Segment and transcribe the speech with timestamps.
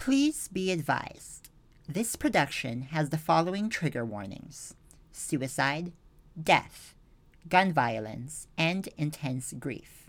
[0.00, 1.50] Please be advised
[1.86, 4.74] this production has the following trigger warnings
[5.12, 5.92] suicide,
[6.42, 6.94] death,
[7.50, 10.08] gun violence, and intense grief.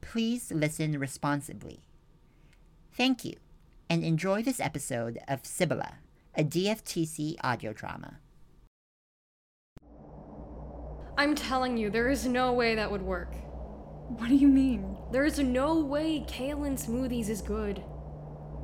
[0.00, 1.80] Please listen responsibly.
[2.94, 3.34] Thank you,
[3.90, 5.98] and enjoy this episode of Sibylla,
[6.34, 8.20] a DFTC audio drama.
[11.18, 13.34] I'm telling you, there is no way that would work.
[14.08, 14.96] What do you mean?
[15.12, 17.84] There is no way Kalen Smoothies is good.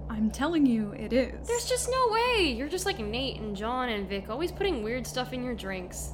[0.09, 1.47] I'm telling you, it is.
[1.47, 2.53] There's just no way.
[2.53, 6.13] You're just like Nate and John and Vic, always putting weird stuff in your drinks.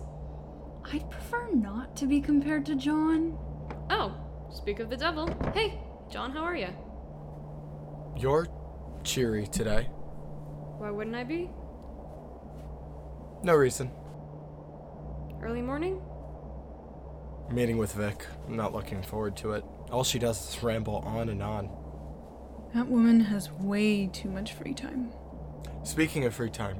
[0.92, 3.38] I'd prefer not to be compared to John.
[3.90, 4.14] Oh,
[4.50, 5.28] speak of the devil.
[5.54, 5.78] Hey,
[6.10, 6.68] John, how are you?
[8.16, 8.48] You're
[9.04, 9.84] cheery today.
[10.78, 11.50] Why wouldn't I be?
[13.44, 13.90] No reason.
[15.42, 16.00] Early morning?
[17.50, 18.26] Meeting with Vic.
[18.46, 19.64] I'm not looking forward to it.
[19.90, 21.68] All she does is ramble on and on.
[22.74, 25.12] That woman has way too much free time.
[25.84, 26.78] Speaking of free time,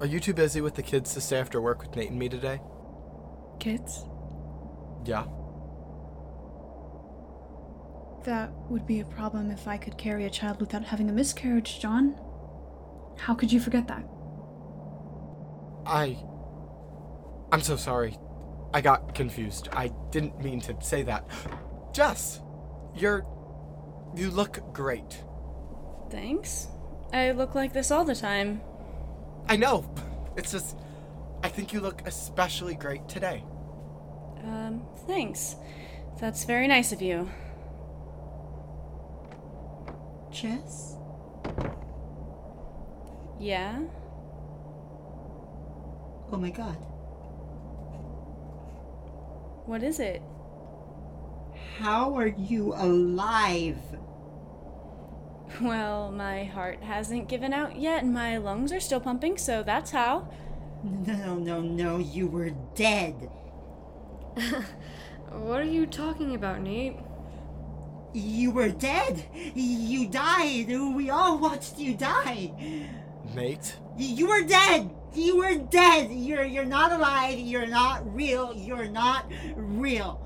[0.00, 2.28] are you too busy with the kids to stay after work with Nate and me
[2.28, 2.60] today?
[3.60, 4.04] Kids?
[5.04, 5.26] Yeah.
[8.24, 11.80] That would be a problem if I could carry a child without having a miscarriage,
[11.80, 12.18] John.
[13.16, 14.04] How could you forget that?
[15.86, 16.18] I.
[17.52, 18.16] I'm so sorry.
[18.74, 19.68] I got confused.
[19.72, 21.26] I didn't mean to say that.
[21.92, 22.40] Jess!
[22.94, 23.24] You're.
[24.14, 25.22] You look great.
[26.10, 26.68] Thanks.
[27.12, 28.60] I look like this all the time.
[29.48, 29.84] I know.
[30.36, 30.76] It's just.
[31.42, 33.44] I think you look especially great today.
[34.44, 35.56] Um, thanks.
[36.20, 37.28] That's very nice of you.
[40.30, 40.96] Jess?
[43.38, 43.80] Yeah?
[46.30, 46.76] Oh my god.
[49.66, 50.22] What is it?
[51.78, 53.78] How are you alive?
[55.60, 59.92] Well, my heart hasn't given out yet and my lungs are still pumping, so that's
[59.92, 60.28] how.
[60.82, 63.30] No, no, no, no, you were dead.
[65.30, 66.96] What are you talking about, Nate?
[68.14, 69.26] You were dead.
[69.54, 70.68] You died.
[70.68, 72.50] We all watched you die.
[73.34, 73.76] Nate?
[73.98, 74.90] You were dead.
[75.14, 76.10] You were dead.
[76.10, 77.38] You're you're not alive.
[77.38, 78.54] You're not real.
[78.54, 80.24] You're not real.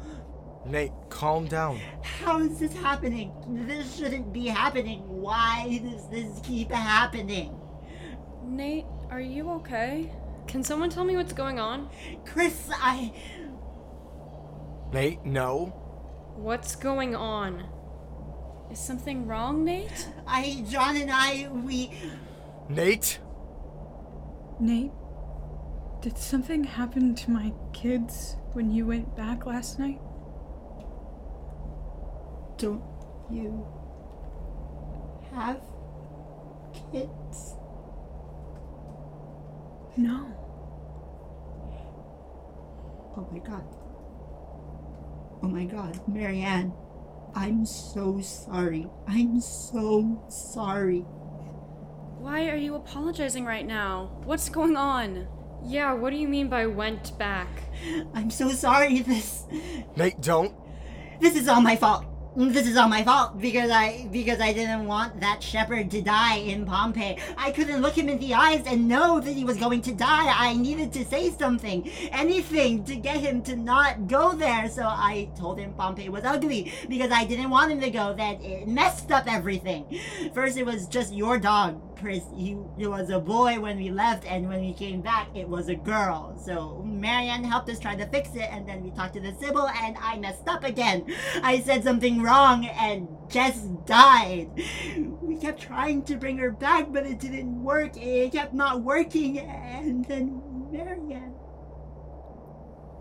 [0.67, 1.79] Nate, calm down.
[2.03, 3.33] How is this happening?
[3.67, 5.01] This shouldn't be happening.
[5.07, 7.59] Why does this keep happening?
[8.45, 10.11] Nate, are you okay?
[10.49, 11.91] Can someone tell me what's going on?
[12.25, 13.13] Chris, I
[14.93, 15.67] Nate, no.
[16.37, 17.65] What's going on?
[18.71, 20.09] Is something wrong, Nate?
[20.27, 21.93] I John and I we
[22.69, 23.21] Nate?
[24.59, 24.93] Nate,
[26.01, 30.01] did something happen to my kids when you went back last night?
[32.63, 32.81] Don't
[33.29, 33.67] you
[35.35, 35.61] have
[36.93, 37.57] kids?
[39.97, 40.29] No.
[43.17, 43.65] Oh my god.
[45.43, 46.73] Oh my god, Marianne.
[47.35, 48.87] I'm so sorry.
[49.09, 51.01] I'm so sorry.
[52.21, 54.13] Why are you apologizing right now?
[54.25, 55.27] What's going on?
[55.65, 57.49] Yeah, what do you mean by went back?
[58.15, 59.01] I'm so sorry.
[59.01, 59.47] This
[59.97, 60.55] Nate, don't.
[61.21, 62.12] this is all my fault.
[62.35, 66.37] This is all my fault because I because I didn't want that shepherd to die
[66.37, 67.19] in Pompeii.
[67.37, 70.33] I couldn't look him in the eyes and know that he was going to die.
[70.35, 74.71] I needed to say something, anything to get him to not go there.
[74.71, 78.15] So I told him Pompeii was ugly because I didn't want him to go.
[78.15, 80.01] That it messed up everything.
[80.33, 82.23] First it was just your dog, Chris.
[82.35, 85.69] He it was a boy when we left, and when we came back, it was
[85.69, 86.35] a girl.
[86.43, 89.69] So Marianne helped us try to fix it, and then we talked to the Sibyl,
[89.69, 91.05] and I messed up again.
[91.43, 94.51] I said something wrong, and Jess died.
[95.21, 97.97] We kept trying to bring her back, but it didn't work.
[97.97, 101.35] It kept not working, and then Marianne.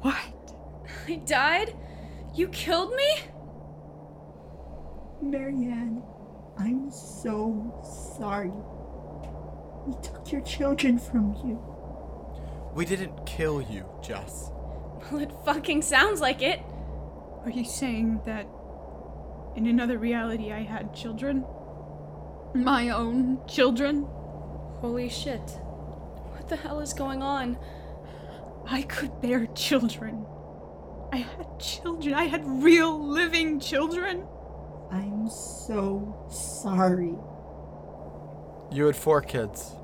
[0.02, 0.54] What?
[1.08, 1.76] I died?
[2.34, 3.20] You killed me?
[5.22, 6.02] Marianne,
[6.58, 7.82] I'm so
[8.18, 8.52] sorry.
[9.86, 11.60] We took your children from you.
[12.74, 14.52] We didn't kill you, Jess.
[15.12, 16.62] Well, it fucking sounds like it.
[17.44, 18.48] Are you saying that
[19.56, 21.46] in another reality I had children?
[22.54, 24.08] My own children?
[24.82, 25.42] Holy shit.
[26.32, 27.58] What the hell is going on?
[28.66, 30.26] I could bear children.
[31.14, 32.14] I had children.
[32.14, 34.26] I had real living children.
[34.92, 37.16] I'm so sorry.
[38.72, 39.76] You had four kids.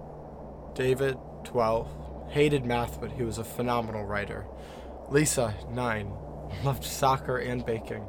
[0.73, 1.87] David, 12,
[2.29, 4.45] hated math, but he was a phenomenal writer.
[5.09, 6.11] Lisa, 9,
[6.63, 8.05] loved soccer and baking.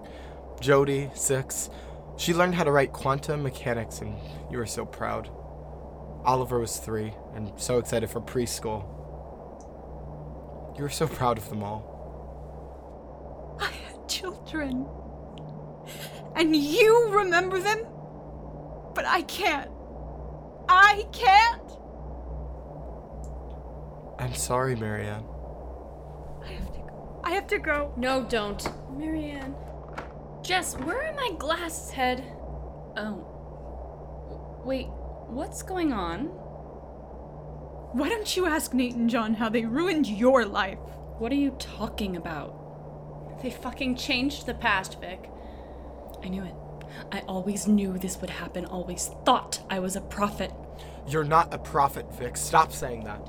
[0.60, 1.70] Jody, 6,
[2.16, 4.14] she learned how to write quantum mechanics, and
[4.50, 5.30] you were so proud.
[6.24, 8.82] Oliver was three and so excited for preschool.
[10.76, 13.56] You were so proud of them all.
[13.60, 14.86] I had children.
[16.34, 17.86] And you remember them?
[18.94, 19.70] But I can't.
[20.68, 21.62] I can't.
[24.18, 25.24] I'm sorry, Marianne.
[26.44, 27.20] I have to go.
[27.24, 27.92] I have to go.
[27.96, 28.62] No, don't.
[28.98, 29.54] Marianne.
[30.48, 32.24] Jess, where are my glasses, head?
[32.96, 34.62] Oh.
[34.64, 34.86] Wait,
[35.26, 36.28] what's going on?
[37.92, 40.78] Why don't you ask Nate and John how they ruined your life?
[41.18, 43.42] What are you talking about?
[43.42, 45.28] They fucking changed the past, Vic.
[46.24, 46.54] I knew it.
[47.12, 50.50] I always knew this would happen, always thought I was a prophet.
[51.06, 52.38] You're not a prophet, Vic.
[52.38, 53.20] Stop saying that.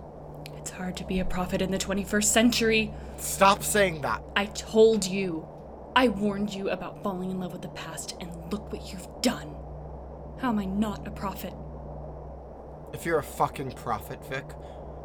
[0.56, 2.94] It's hard to be a prophet in the 21st century.
[3.18, 4.24] Stop saying that.
[4.38, 5.46] I told you.
[6.00, 9.54] I warned you about falling in love with the past, and look what you've done.
[10.40, 11.54] How am I not a prophet?
[12.94, 14.46] If you're a fucking prophet, Vic,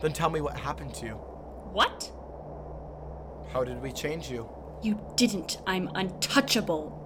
[0.00, 1.14] then tell me what happened to you.
[1.14, 2.12] What?
[3.52, 4.48] How did we change you?
[4.84, 5.58] You didn't.
[5.66, 7.00] I'm untouchable.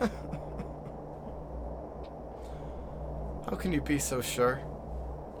[3.48, 4.60] How can you be so sure?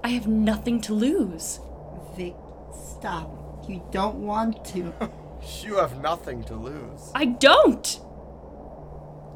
[0.04, 1.58] I have nothing to lose.
[2.16, 2.36] Vic,
[2.72, 3.66] stop.
[3.68, 4.94] You don't want to.
[5.62, 7.10] You have nothing to lose.
[7.14, 7.84] I don't!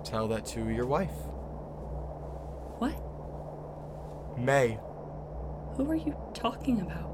[0.04, 1.12] Tell that to your wife,
[2.78, 2.94] What?
[4.38, 4.78] May.
[5.76, 7.10] Who are you talking about?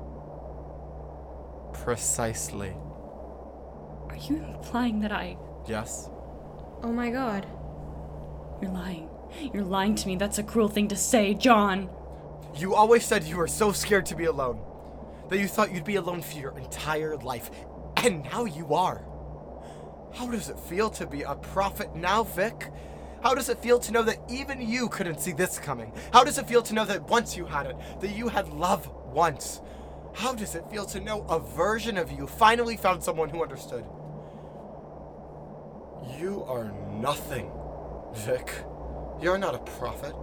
[1.74, 2.74] Precisely.
[4.08, 5.36] Are you implying that I.
[5.66, 6.08] Yes?
[6.82, 7.46] Oh my god.
[8.62, 9.08] You're lying.
[9.52, 10.16] You're lying to me.
[10.16, 11.90] That's a cruel thing to say, John.
[12.56, 14.60] You always said you were so scared to be alone.
[15.28, 17.50] That you thought you'd be alone for your entire life.
[18.04, 19.04] And now you are.
[20.14, 22.70] How does it feel to be a prophet now, Vic?
[23.22, 25.92] How does it feel to know that even you couldn't see this coming?
[26.12, 28.88] How does it feel to know that once you had it, that you had love
[29.12, 29.60] once?
[30.14, 33.84] How does it feel to know a version of you finally found someone who understood?
[36.18, 37.50] You are nothing,
[38.14, 38.52] Vic.
[39.20, 40.14] You're not a prophet.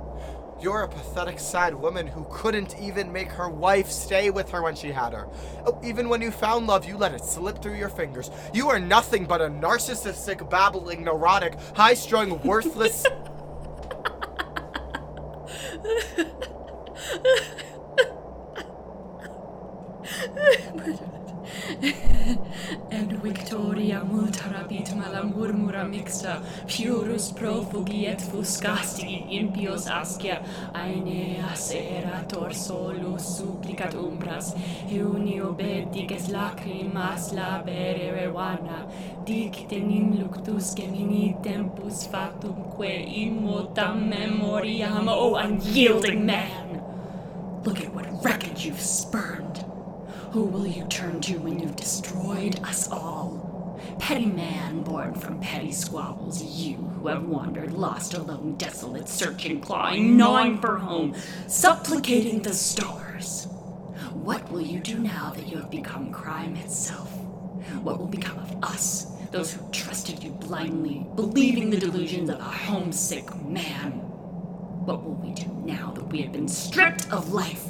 [0.61, 4.75] You're a pathetic, sad woman who couldn't even make her wife stay with her when
[4.75, 5.27] she had her.
[5.65, 8.31] Oh, even when you found love, you let it slip through your fingers.
[8.53, 13.05] You are nothing but a narcissistic, babbling, neurotic, high strung, worthless.
[25.85, 30.41] mixta, purus profugi et fuscasti impios ascia,
[30.73, 34.53] aeneas erator solus supplicat umbras,
[34.89, 38.85] eunio bediges lacrimas labere revana,
[39.25, 42.93] dicte nim luctus gemini tempus fatumque
[43.23, 46.81] immotam memoriam, O unyielding man!
[47.63, 49.65] Look at what wreckage you've spurned.
[50.31, 53.44] Who will you turn to when you've destroyed us all?
[53.99, 60.15] Petty man born from petty squabbles, you who have wandered lost, alone, desolate, searching, clawing,
[60.17, 61.15] gnawing for home,
[61.47, 63.47] supplicating the stars.
[64.13, 67.09] What will you do now that you have become crime itself?
[67.81, 72.43] What will become of us, those who trusted you blindly, believing the delusions of a
[72.43, 73.91] homesick man?
[74.85, 77.65] What will we do now that we have been stripped of life?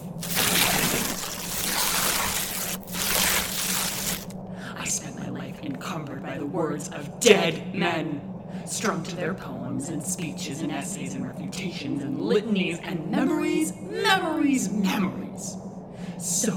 [4.77, 8.21] I spent my life encumbered by the words of dead men,
[8.65, 14.71] strung to their poems and speeches and essays and refutations and litanies and memories, memories,
[14.71, 15.57] memories.
[16.17, 16.53] So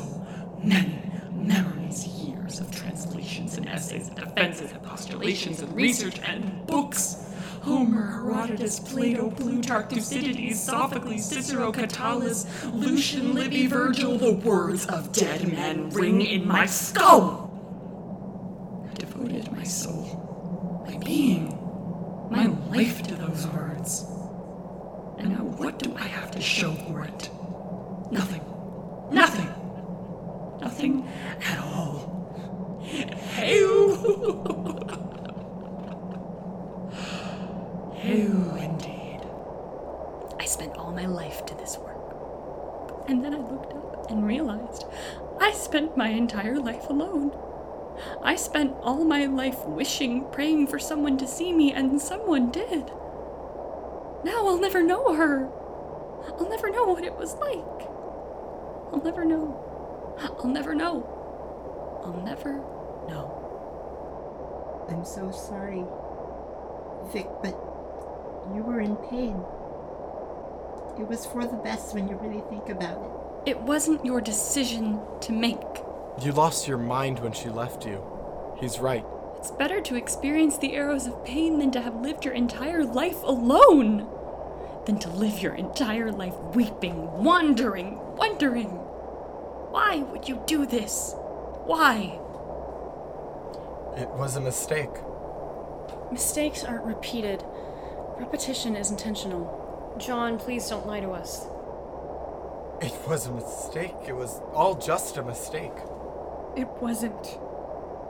[0.63, 7.25] many memories, years of translations and essays and defenses and postulations and research and books.
[7.63, 15.53] Homer, Herodotus, Plato, Plutarch, Thucydides, Sophocles, Cicero, Catullus, Lucian, Livy, Virgil, the words of dead
[15.53, 17.38] men ring in my skull.
[19.69, 21.59] Soul, my being,
[22.31, 24.07] my life to those words.
[25.19, 27.29] And now what do I have to show for it?
[28.11, 28.41] Nothing.
[29.13, 29.51] Nothing.
[30.63, 31.07] Nothing
[31.45, 32.81] at all.
[32.83, 33.59] Hey!
[38.05, 39.21] Who indeed?
[40.41, 43.05] I spent all my life to this work.
[43.07, 44.87] And then I looked up and realized
[45.39, 47.33] I spent my entire life alone.
[48.23, 52.91] I spent all my life wishing, praying for someone to see me, and someone did.
[54.25, 55.49] Now I'll never know her.
[56.39, 57.89] I'll never know what it was like.
[58.93, 59.65] I'll never know.
[60.19, 61.07] I'll never know.
[62.05, 62.59] I'll never
[63.09, 63.35] know.
[64.89, 65.85] I'm so sorry,
[67.13, 67.55] Vic, but
[68.55, 69.43] you were in pain.
[70.99, 73.51] It was for the best when you really think about it.
[73.51, 75.59] It wasn't your decision to make.
[76.21, 78.03] You lost your mind when she left you.
[78.59, 79.05] He's right.
[79.39, 83.23] It's better to experience the arrows of pain than to have lived your entire life
[83.23, 84.09] alone.
[84.87, 88.67] Than to live your entire life weeping, wandering, wondering.
[89.71, 91.15] Why would you do this?
[91.67, 92.19] Why?
[93.97, 94.91] It was a mistake.
[96.11, 97.45] Mistakes aren't repeated.
[98.19, 99.95] Repetition is intentional.
[99.99, 101.47] John, please don't lie to us.
[102.81, 103.95] It was a mistake.
[104.07, 105.73] It was all just a mistake.
[106.59, 107.39] It wasn't.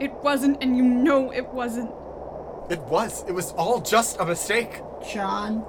[0.01, 1.91] It wasn't, and you know it wasn't.
[2.71, 3.25] It was.
[3.29, 4.81] It was all just a mistake.
[5.13, 5.65] John,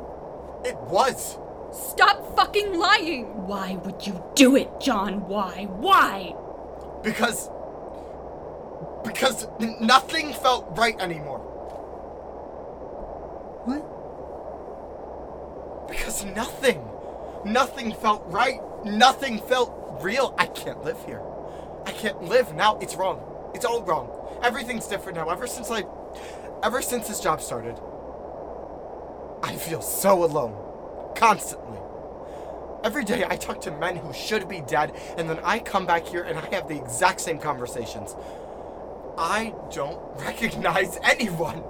[0.64, 1.38] It was.
[1.72, 3.26] Stop fucking lying!
[3.48, 5.28] Why would you do it, John?
[5.28, 5.66] Why?
[5.70, 6.34] Why?
[7.04, 7.50] Because.
[9.04, 11.40] Because n- nothing felt right anymore.
[13.66, 13.84] what?
[15.90, 16.82] Because nothing.
[17.46, 18.60] Nothing felt right.
[18.86, 19.72] Nothing felt
[20.02, 20.34] real.
[20.38, 21.22] I can't live here.
[21.90, 22.78] I can't live now.
[22.78, 23.20] It's wrong.
[23.56, 24.12] It's all wrong.
[24.44, 25.28] Everything's different now.
[25.28, 25.86] Ever since I.
[26.62, 27.80] Ever since this job started,
[29.42, 30.54] I feel so alone.
[31.16, 31.80] Constantly.
[32.84, 36.06] Every day I talk to men who should be dead, and then I come back
[36.06, 38.16] here and I have the exact same conversations.
[39.18, 41.64] I don't recognize anyone.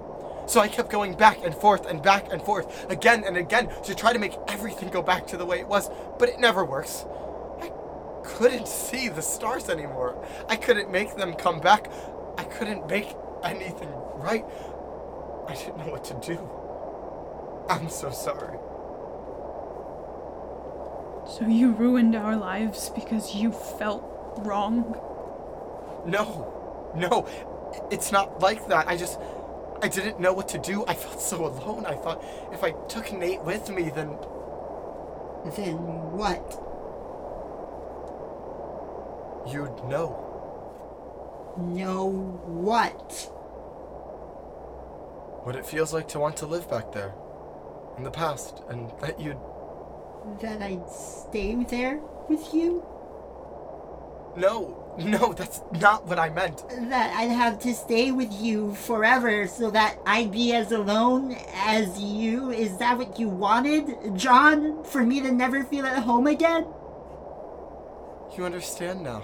[0.48, 3.96] So I kept going back and forth and back and forth again and again to
[3.96, 7.06] try to make everything go back to the way it was, but it never works.
[8.20, 10.16] I couldn't see the stars anymore.
[10.48, 11.90] I couldn't make them come back.
[12.38, 14.46] I couldn't make anything right.
[15.48, 16.38] I didn't know what to do.
[17.70, 18.58] I'm so sorry.
[21.28, 24.04] So you ruined our lives because you felt
[24.40, 24.96] wrong?
[26.06, 27.28] No, no,
[27.92, 28.88] it's not like that.
[28.88, 29.20] I just,
[29.82, 30.84] I didn't know what to do.
[30.88, 31.86] I felt so alone.
[31.86, 34.18] I thought if I took Nate with me, then
[35.56, 35.78] Then
[36.18, 36.69] what?
[39.52, 40.26] You'd know.
[41.58, 42.10] Know
[42.46, 43.12] what?
[45.44, 47.14] What it feels like to want to live back there,
[47.98, 49.38] in the past, and that you'd.
[50.42, 52.86] That I'd stay there with you?
[54.38, 56.64] No, no, that's not what I meant.
[56.90, 62.00] That I'd have to stay with you forever so that I'd be as alone as
[62.00, 62.52] you?
[62.52, 64.84] Is that what you wanted, John?
[64.84, 66.68] For me to never feel at home again?
[68.38, 69.24] You understand now.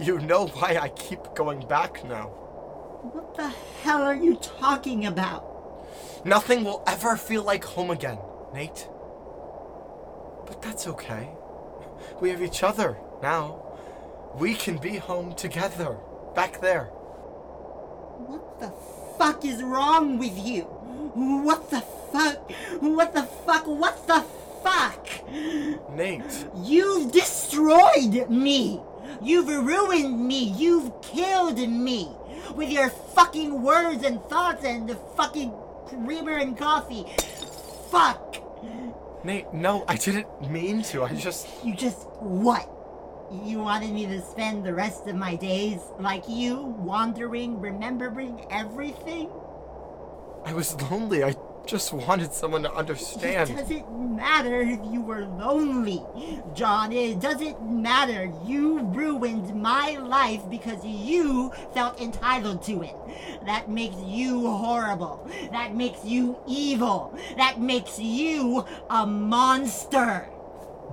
[0.00, 2.28] You know why I keep going back now.
[3.02, 3.48] What the
[3.82, 5.48] hell are you talking about?
[6.24, 8.18] Nothing will ever feel like home again,
[8.54, 8.88] Nate.
[10.46, 11.30] But that's okay.
[12.20, 13.62] We have each other now.
[14.36, 15.98] We can be home together,
[16.34, 16.84] back there.
[18.26, 18.72] What the
[19.18, 20.62] fuck is wrong with you?
[20.62, 21.80] What the
[22.12, 22.50] fuck?
[22.80, 23.66] What the fuck?
[23.66, 24.24] What the
[24.62, 25.08] fuck?
[25.90, 28.80] Nate, You've destroyed me!
[29.20, 30.54] You've ruined me!
[30.56, 32.08] You've killed me!
[32.54, 35.52] With your fucking words and thoughts and the fucking
[35.86, 37.04] creamer and coffee.
[37.90, 38.36] Fuck!
[39.24, 41.04] Nate, no, I didn't mean to.
[41.04, 41.46] I just.
[41.64, 42.68] You just what?
[43.44, 49.30] You wanted me to spend the rest of my days like you, wandering, remembering everything?
[50.44, 51.22] I was lonely.
[51.24, 51.34] I
[51.66, 53.50] just wanted someone to understand.
[53.50, 56.02] It doesn't matter if you were lonely,
[56.54, 56.92] John.
[56.92, 58.30] It doesn't matter.
[58.44, 62.96] You ruined my life because you felt entitled to it.
[63.46, 65.28] That makes you horrible.
[65.50, 67.18] That makes you evil.
[67.36, 70.28] That makes you a monster.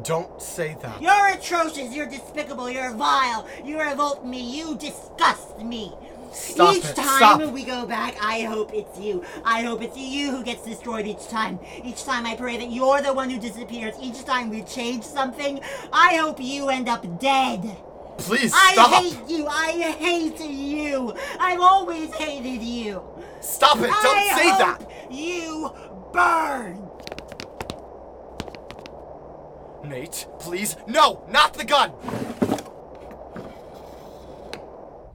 [0.03, 1.01] Don't say that.
[1.01, 1.93] You're atrocious.
[1.93, 2.69] You're despicable.
[2.69, 3.47] You're vile.
[3.65, 4.57] You revolt me.
[4.57, 5.93] You disgust me.
[6.31, 6.95] Stop each it.
[6.95, 7.51] time Stop.
[7.51, 9.23] we go back, I hope it's you.
[9.43, 11.59] I hope it's you who gets destroyed each time.
[11.83, 13.95] Each time I pray that you're the one who disappears.
[14.01, 15.59] Each time we change something,
[15.91, 17.77] I hope you end up dead.
[18.17, 18.91] Please stop.
[18.91, 19.47] I hate you.
[19.47, 21.13] I hate you.
[21.39, 23.01] I've always hated you.
[23.41, 23.83] Stop it.
[23.83, 24.91] Don't I say hope that.
[25.11, 25.71] You
[26.11, 26.85] burn.
[29.89, 30.75] Nate, please.
[30.85, 31.93] No, not the gun.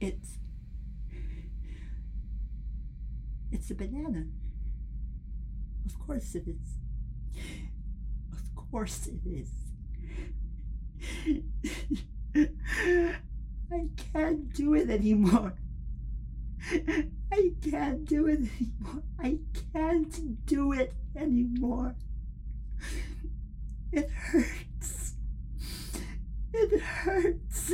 [0.01, 0.39] It's.
[3.65, 4.25] It's a banana.
[5.87, 6.77] Of course it is.
[8.31, 9.49] Of course it is.
[13.71, 15.55] I can't do it anymore.
[17.31, 19.03] I can't do it anymore.
[19.19, 19.39] I
[19.73, 21.95] can't do it anymore.
[23.91, 25.15] It hurts.
[26.53, 27.73] It hurts.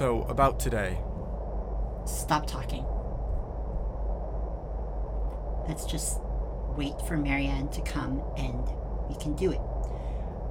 [0.00, 0.98] So, about today.
[2.06, 2.84] Stop talking.
[5.68, 6.18] Let's just
[6.76, 8.64] wait for Marianne to come and
[9.08, 9.60] we can do it.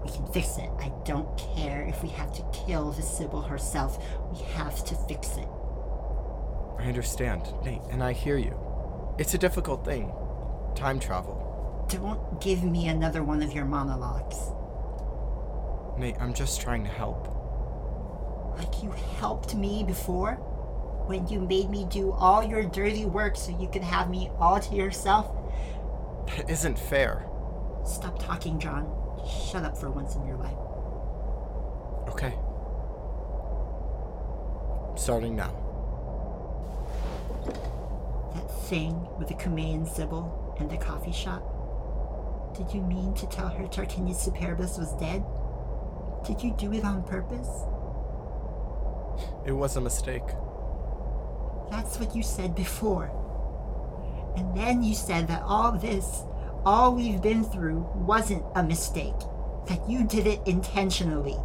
[0.03, 0.69] We can fix it.
[0.79, 4.03] I don't care if we have to kill the Sibyl herself.
[4.31, 5.47] We have to fix it.
[6.77, 8.57] I understand, Nate, and I hear you.
[9.17, 10.13] It's a difficult thing.
[10.75, 11.85] Time travel.
[11.89, 14.37] Don't give me another one of your monologues.
[15.97, 17.38] Nate, I'm just trying to help.
[18.59, 20.33] Like you helped me before?
[21.07, 24.59] When you made me do all your dirty work so you could have me all
[24.59, 25.31] to yourself?
[26.27, 27.25] That isn't fair.
[27.85, 28.91] Stop talking, John.
[29.49, 30.57] Shut up for once in your life.
[32.09, 32.37] Okay.
[34.95, 35.55] Starting now.
[38.35, 41.41] That thing with the Cumaean Sibyl and the coffee shop?
[42.57, 45.23] Did you mean to tell her Tarquinius Superbus was dead?
[46.27, 47.47] Did you do it on purpose?
[49.49, 50.27] It was a mistake.
[51.71, 53.09] That's what you said before.
[54.37, 56.21] And then you said that all this,
[56.67, 59.17] all we've been through, wasn't a mistake.
[59.67, 61.35] That you did it intentionally.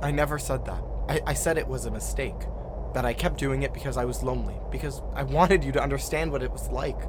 [0.00, 0.80] I never said that.
[1.08, 2.46] I, I said it was a mistake.
[2.94, 4.54] That I kept doing it because I was lonely.
[4.70, 7.00] Because I wanted you to understand what it was like.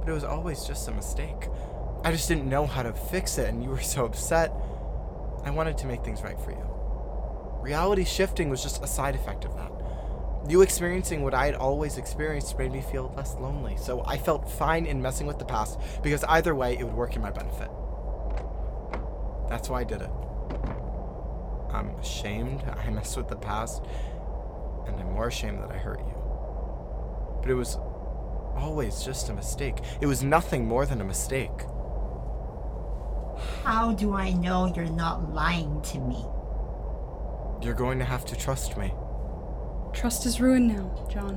[0.00, 1.50] But it was always just a mistake.
[2.02, 4.54] I just didn't know how to fix it, and you were so upset.
[5.44, 6.75] I wanted to make things right for you.
[7.66, 9.72] Reality shifting was just a side effect of that.
[10.48, 14.48] You experiencing what I had always experienced made me feel less lonely, so I felt
[14.48, 17.68] fine in messing with the past because either way it would work in my benefit.
[19.48, 20.10] That's why I did it.
[21.72, 23.82] I'm ashamed I messed with the past,
[24.86, 26.14] and I'm more ashamed that I hurt you.
[27.42, 27.78] But it was
[28.54, 29.78] always just a mistake.
[30.00, 31.62] It was nothing more than a mistake.
[33.64, 36.24] How do I know you're not lying to me?
[37.62, 38.92] You're going to have to trust me.
[39.92, 41.36] Trust is ruined now, John.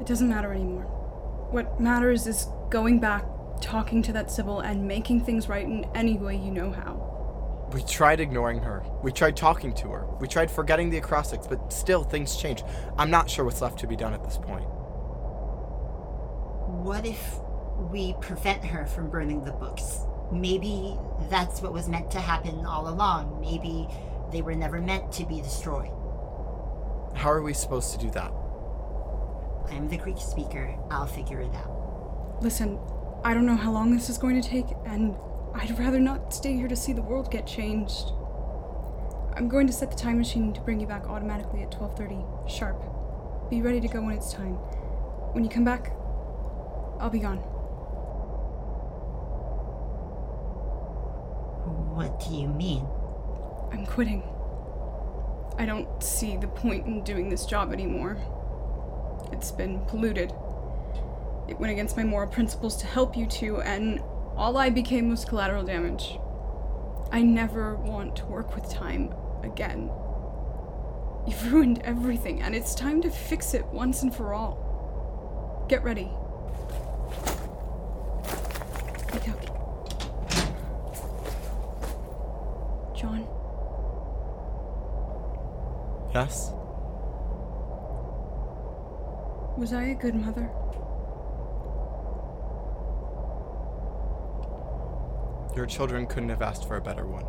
[0.00, 0.84] It doesn't matter anymore.
[1.50, 3.24] What matters is going back,
[3.60, 7.68] talking to that Sibyl, and making things right in any way you know how.
[7.72, 8.82] We tried ignoring her.
[9.02, 10.06] We tried talking to her.
[10.18, 12.64] We tried forgetting the acrostics, but still things change.
[12.96, 14.64] I'm not sure what's left to be done at this point.
[16.82, 17.38] What if
[17.90, 20.00] we prevent her from burning the books?
[20.32, 20.96] Maybe
[21.28, 23.40] that's what was meant to happen all along.
[23.40, 23.88] Maybe
[24.32, 25.90] they were never meant to be destroyed.
[27.14, 28.32] How are we supposed to do that?
[29.70, 30.74] I'm the Greek speaker.
[30.90, 32.42] I'll figure it out.
[32.42, 32.78] Listen,
[33.24, 35.16] I don't know how long this is going to take, and
[35.54, 38.12] I'd rather not stay here to see the world get changed.
[39.34, 42.82] I'm going to set the time machine to bring you back automatically at 12:30 sharp.
[43.50, 44.54] Be ready to go when it's time.
[45.32, 45.92] When you come back,
[46.98, 47.42] I'll be gone.
[52.00, 52.88] What do you mean?
[53.70, 54.22] I'm quitting.
[55.58, 58.16] I don't see the point in doing this job anymore.
[59.32, 60.32] It's been polluted.
[61.46, 64.00] It went against my moral principles to help you two, and
[64.34, 66.16] all I became was collateral damage.
[67.12, 69.90] I never want to work with time again.
[71.26, 75.66] You've ruined everything, and it's time to fix it once and for all.
[75.68, 76.10] Get ready.
[79.12, 79.36] Wake up.
[82.96, 83.26] John,
[86.12, 86.52] Yes?
[89.60, 90.50] was I a good mother?
[95.54, 97.24] Your children couldn't have asked for a better one.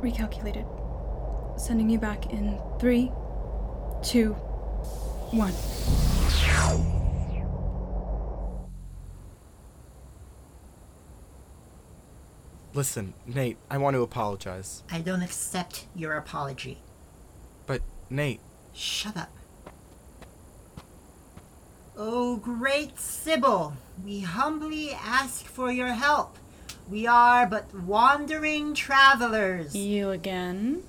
[0.00, 0.66] Recalculated.
[1.60, 3.12] Sending you back in three,
[4.02, 4.32] two,
[5.32, 5.52] one.
[12.76, 14.82] Listen, Nate, I want to apologize.
[14.92, 16.82] I don't accept your apology.
[17.64, 18.40] But, Nate,
[18.74, 19.32] Shut up.
[21.96, 23.72] Oh, great Sibyl,
[24.04, 26.36] we humbly ask for your help.
[26.90, 29.74] We are but wandering travelers.
[29.74, 30.82] You again?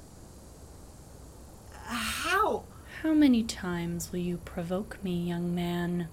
[1.85, 2.63] How?
[3.01, 6.09] How many times will you provoke me, young man?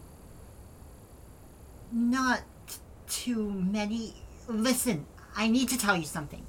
[1.91, 2.43] Not
[3.09, 4.23] too many.
[4.47, 6.47] Listen, I need to tell you something.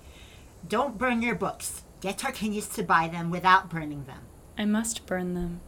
[0.68, 1.84] Don't burn your books.
[2.02, 4.22] Get Tarquinius to buy them without burning them.
[4.58, 5.62] I must burn them.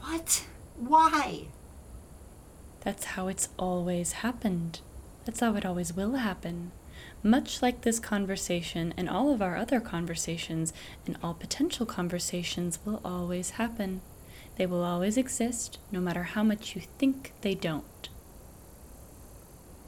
[0.00, 0.46] What?
[0.76, 1.48] Why?
[2.80, 4.80] That's how it's always happened.
[5.24, 6.72] That's how it always will happen.
[7.22, 10.72] Much like this conversation and all of our other conversations
[11.06, 14.02] and all potential conversations will always happen.
[14.56, 18.08] They will always exist, no matter how much you think they don't.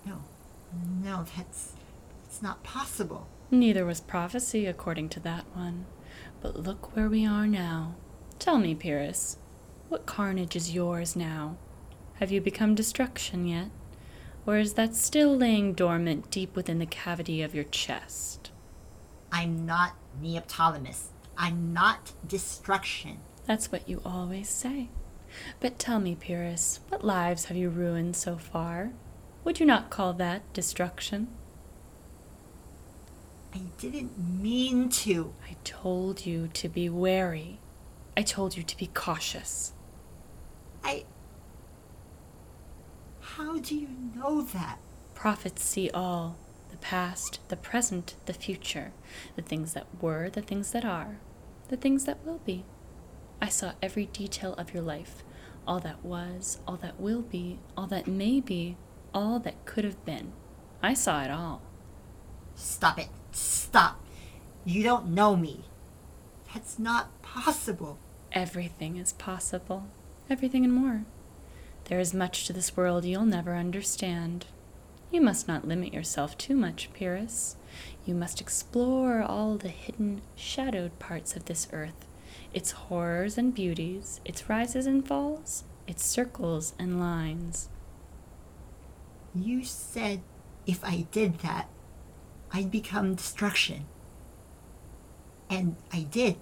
[0.04, 0.24] No.
[1.04, 1.75] No, that's.
[2.37, 3.29] It's not possible.
[3.51, 5.87] Neither was prophecy, according to that one.
[6.42, 7.94] But look where we are now.
[8.38, 9.38] Tell me, Pyrrhus,
[9.88, 11.57] what carnage is yours now?
[12.16, 13.70] Have you become destruction yet?
[14.44, 18.51] Or is that still laying dormant deep within the cavity of your chest?
[19.33, 21.07] I'm not Neoptolemus.
[21.38, 23.20] I'm not destruction.
[23.46, 24.90] That's what you always say.
[25.59, 28.92] But tell me, Pyrrhus, what lives have you ruined so far?
[29.44, 31.29] Would you not call that destruction?
[33.54, 35.32] I didn't mean to.
[35.48, 37.59] I told you to be wary.
[38.16, 39.72] I told you to be cautious.
[40.82, 41.04] I.
[43.20, 44.78] How do you know that?
[45.14, 46.37] Prophets see all
[46.70, 48.92] the past, the present, the future,
[49.35, 51.18] the things that were, the things that are,
[51.68, 52.64] the things that will be.
[53.40, 55.24] I saw every detail of your life,
[55.66, 58.76] all that was, all that will be, all that may be,
[59.14, 60.32] all that could have been.
[60.82, 61.62] I saw it all.
[62.54, 63.09] Stop it.
[63.37, 64.01] Stop.
[64.64, 65.66] You don't know me.
[66.55, 67.99] That's not possible.
[68.33, 69.88] Everything is possible.
[70.31, 71.05] Everything and more.
[71.85, 74.46] There is much to this world you'll never understand.
[75.11, 77.57] You must not limit yourself too much, Pyrrhus.
[78.07, 82.07] You must explore all the hidden, shadowed parts of this earth,
[82.55, 87.68] its horrors and beauties, its rises and falls, its circles and lines.
[89.35, 90.22] You said
[90.66, 91.68] if I did that,
[92.57, 93.85] I'd become destruction.
[95.51, 96.37] And I did.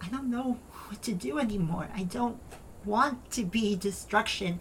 [0.00, 1.88] I don't know what to do anymore.
[1.94, 2.40] I don't
[2.84, 4.58] want to be destruction.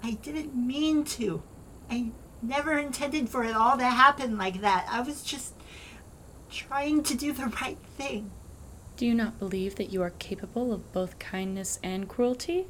[0.00, 1.42] I didn't mean to.
[1.90, 2.10] I
[2.40, 4.86] never intended for it all to happen like that.
[4.88, 5.54] I was just
[6.48, 8.30] trying to do the right thing.
[8.96, 12.68] Do you not believe that you are capable of both kindness and cruelty?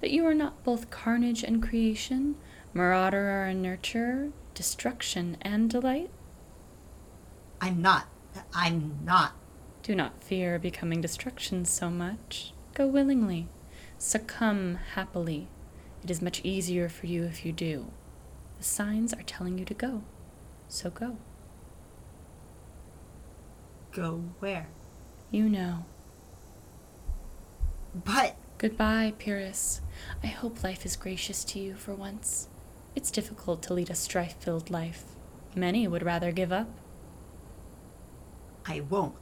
[0.00, 2.34] That you are not both carnage and creation,
[2.74, 6.10] marauder and nurturer, destruction and delight?
[7.60, 8.08] I'm not.
[8.54, 9.32] I'm not.
[9.82, 12.52] Do not fear becoming destruction so much.
[12.74, 13.48] Go willingly.
[13.98, 15.48] Succumb happily.
[16.02, 17.90] It is much easier for you if you do.
[18.58, 20.02] The signs are telling you to go.
[20.68, 21.16] So go.
[23.92, 24.68] Go where?
[25.30, 25.84] You know.
[27.94, 29.80] But Goodbye, Pyrrhus.
[30.22, 32.48] I hope life is gracious to you for once.
[32.94, 35.04] It's difficult to lead a strife filled life.
[35.54, 36.68] Many would rather give up.
[38.66, 39.14] I won't.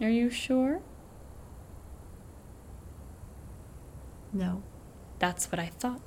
[0.00, 0.80] Are you sure?
[4.32, 4.62] No.
[5.18, 6.00] That's what I thought.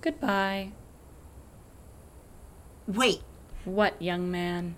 [0.00, 0.72] Goodbye.
[2.86, 3.22] Wait.
[3.64, 4.76] What, young man?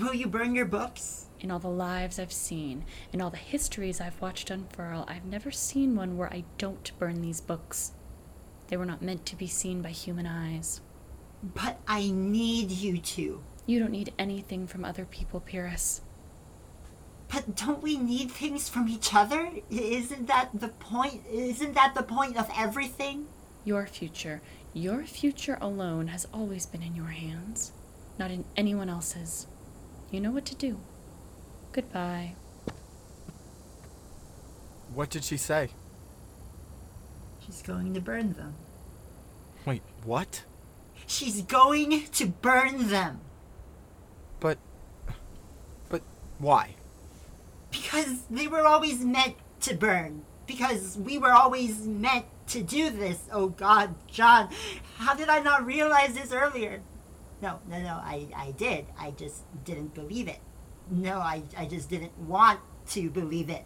[0.00, 1.26] Will you burn your books?
[1.38, 5.50] In all the lives I've seen, in all the histories I've watched unfurl, I've never
[5.50, 7.92] seen one where I don't burn these books.
[8.68, 10.80] They were not meant to be seen by human eyes.
[11.42, 13.42] But I need you to.
[13.66, 16.00] You don't need anything from other people, Pyrrhus.
[17.28, 19.50] But don't we need things from each other?
[19.70, 21.22] Isn't that the point?
[21.30, 23.26] Isn't that the point of everything?
[23.64, 27.72] Your future, your future alone has always been in your hands,
[28.18, 29.48] not in anyone else's.
[30.12, 30.78] You know what to do.
[31.72, 32.36] Goodbye.
[34.94, 35.70] What did she say?
[37.56, 38.54] She's going to burn them.
[39.64, 40.44] Wait, what?
[41.06, 43.20] She's going to burn them.
[44.40, 44.58] But.
[45.88, 46.02] But
[46.38, 46.74] why?
[47.70, 50.22] Because they were always meant to burn.
[50.46, 53.20] Because we were always meant to do this.
[53.32, 54.50] Oh God, John,
[54.98, 56.82] how did I not realize this earlier?
[57.40, 58.84] No, no, no, I, I did.
[58.98, 60.40] I just didn't believe it.
[60.90, 63.64] No, I, I just didn't want to believe it.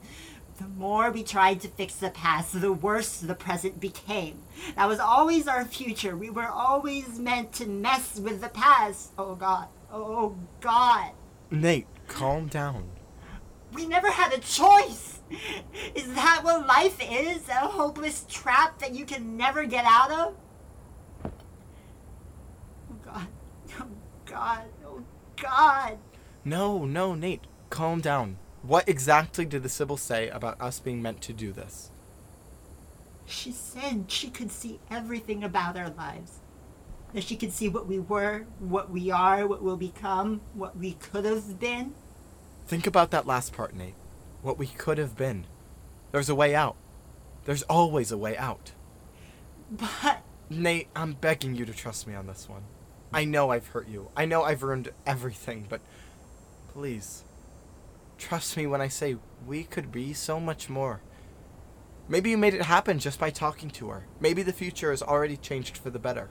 [0.61, 4.43] The more we tried to fix the past, the worse the present became.
[4.77, 6.15] That was always our future.
[6.15, 9.13] We were always meant to mess with the past.
[9.17, 9.69] Oh God.
[9.91, 11.13] Oh God.
[11.51, 12.91] Nate, calm down.
[13.73, 15.21] We never had a choice.
[15.95, 17.49] Is that what life is?
[17.49, 20.35] A hopeless trap that you can never get out of?
[21.25, 23.27] Oh God.
[23.81, 23.87] Oh
[24.27, 24.65] God.
[24.85, 25.03] Oh
[25.41, 25.99] God.
[26.45, 28.37] No, no, Nate, calm down.
[28.63, 31.91] What exactly did the Sibyl say about us being meant to do this?
[33.25, 36.41] She said she could see everything about our lives.
[37.15, 40.93] That she could see what we were, what we are, what we'll become, what we
[40.93, 41.95] could have been.
[42.67, 43.95] Think about that last part, Nate.
[44.43, 45.47] What we could have been.
[46.13, 46.77] There's a way out.
[47.45, 48.73] There's always a way out.
[49.71, 52.63] But Nate, I'm begging you to trust me on this one.
[53.13, 54.11] I know I've hurt you.
[54.17, 55.81] I know I've ruined everything, but
[56.69, 57.25] please,
[58.21, 61.01] trust me when I say we could be so much more.
[62.09, 64.07] Maybe you made it happen just by talking to her.
[64.21, 66.29] Maybe the future has already changed for the better.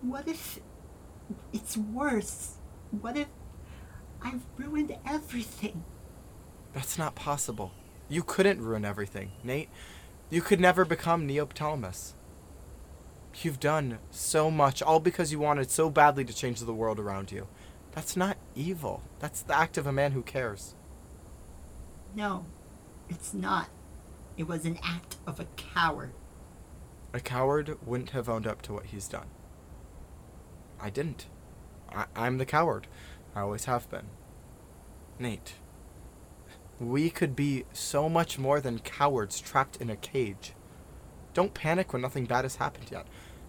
[0.00, 0.58] What if
[1.52, 2.58] it's worse?
[2.90, 3.28] What if
[4.22, 5.84] I've ruined everything?
[6.72, 7.72] That's not possible.
[8.08, 9.68] You couldn't ruin everything, Nate.
[10.30, 12.12] You could never become Neoptolemus.
[13.42, 17.32] You've done so much, all because you wanted so badly to change the world around
[17.32, 17.48] you.
[17.92, 19.02] That's not evil.
[19.18, 20.74] That's the act of a man who cares.
[22.14, 22.44] No,
[23.08, 23.68] it's not.
[24.36, 26.12] It was an act of a coward.
[27.12, 29.26] A coward wouldn't have owned up to what he's done.
[30.80, 31.26] I didn't.
[31.92, 32.88] I- I'm the coward.
[33.34, 34.06] I always have been.
[35.18, 35.54] Nate,
[36.80, 40.54] we could be so much more than cowards trapped in a cage.
[41.32, 43.06] Don't panic when nothing bad has happened yet.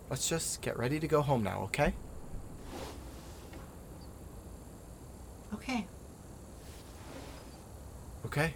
[0.09, 1.95] Let's just get ready to go home now, okay?
[5.55, 5.87] Okay.
[8.25, 8.53] Okay.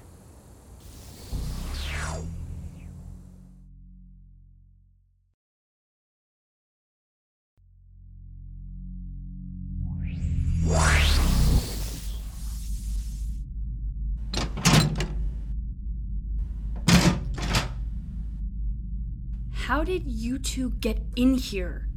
[19.54, 21.88] How did you two get in here?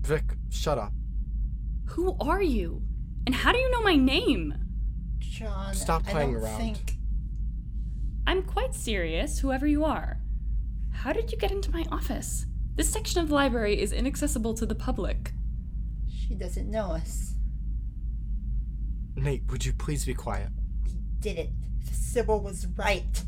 [0.00, 0.92] Vic, shut up.
[1.90, 2.82] Who are you?
[3.26, 4.54] And how do you know my name?
[5.18, 6.58] John, Stop I playing don't around.
[6.58, 6.96] Think...
[8.26, 10.18] I'm quite serious, whoever you are.
[10.92, 12.46] How did you get into my office?
[12.74, 15.32] This section of the library is inaccessible to the public.
[16.08, 17.34] She doesn't know us.
[19.16, 20.48] Nate, would you please be quiet?
[20.84, 21.50] We did it.
[21.90, 23.24] Sibyl was right.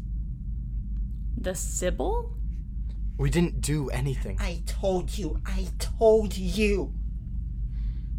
[1.37, 2.37] The Sibyl?
[3.19, 4.39] We didn't do anything.
[4.41, 5.41] I told you.
[5.47, 6.95] I told you.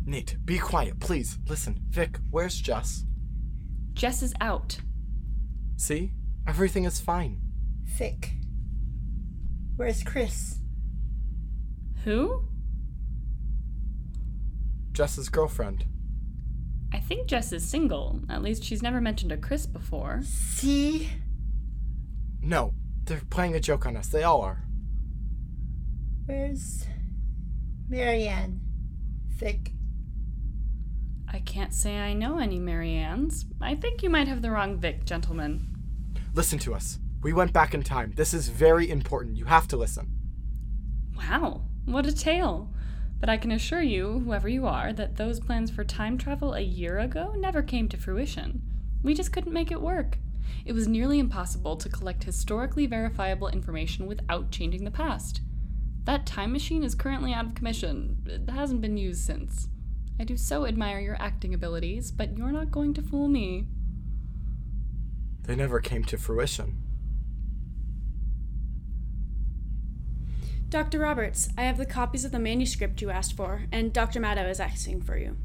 [0.06, 1.40] Nate, be quiet, please.
[1.48, 3.06] Listen, Vic, where's Jess?
[3.94, 4.78] Jess is out.
[5.78, 6.12] See?
[6.48, 7.42] Everything is fine.
[7.84, 8.34] Vic.
[9.76, 10.60] Where's Chris?
[12.04, 12.48] Who?
[14.92, 15.86] Jess's girlfriend.
[16.94, 18.22] I think Jess is single.
[18.30, 20.22] At least she's never mentioned a Chris before.
[20.24, 21.10] See?
[22.42, 22.74] No,
[23.06, 24.08] they're playing a joke on us.
[24.08, 24.64] They all are.
[26.26, 26.86] Where's
[27.90, 28.62] Marianne?
[29.30, 29.72] Vic.
[31.36, 33.44] I can't say I know any Mariannes.
[33.60, 35.68] I think you might have the wrong Vic, gentlemen.
[36.34, 36.98] Listen to us.
[37.24, 38.14] We went back in time.
[38.16, 39.36] This is very important.
[39.36, 40.08] You have to listen.
[41.18, 42.74] Wow, what a tale.
[43.20, 46.62] But I can assure you, whoever you are, that those plans for time travel a
[46.62, 48.62] year ago never came to fruition.
[49.04, 50.20] We just couldn't make it work.
[50.64, 55.42] It was nearly impossible to collect historically verifiable information without changing the past.
[56.06, 58.20] That time machine is currently out of commission.
[58.26, 59.68] It hasn't been used since.
[60.20, 63.68] I do so admire your acting abilities, but you're not going to fool me.
[65.44, 66.78] They never came to fruition.
[70.70, 71.00] Dr.
[71.00, 74.20] Roberts, I have the copies of the manuscript you asked for, and Dr.
[74.20, 75.38] Maddow is asking for you.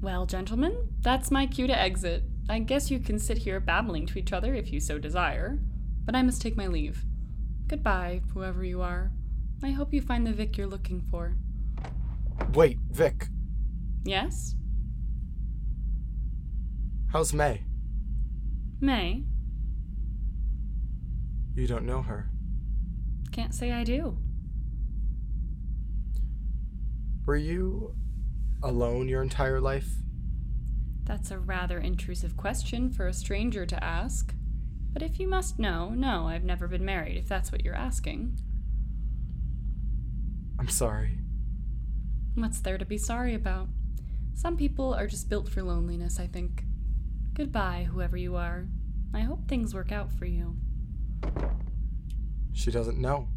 [0.00, 2.24] Well, gentlemen, that's my cue to exit.
[2.48, 5.58] I guess you can sit here babbling to each other if you so desire,
[6.04, 7.04] but I must take my leave.
[7.66, 9.10] Goodbye, whoever you are.
[9.62, 11.36] I hope you find the Vic you're looking for.
[12.52, 13.28] Wait, Vic,
[14.06, 14.54] Yes?
[17.16, 17.62] how's May?
[18.78, 19.24] May?
[21.54, 22.28] You don't know her.
[23.32, 24.18] Can't say I do.
[27.24, 27.94] Were you
[28.62, 29.88] alone your entire life?
[31.04, 34.34] That's a rather intrusive question for a stranger to ask.
[34.92, 38.38] But if you must know, no, I've never been married, if that's what you're asking.
[40.58, 41.18] I'm sorry.
[42.34, 43.68] What's there to be sorry about?
[44.36, 46.62] Some people are just built for loneliness, I think.
[47.32, 48.66] Goodbye, whoever you are.
[49.14, 50.56] I hope things work out for you.
[52.52, 53.28] She doesn't know.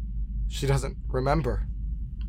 [0.48, 1.66] She doesn't remember.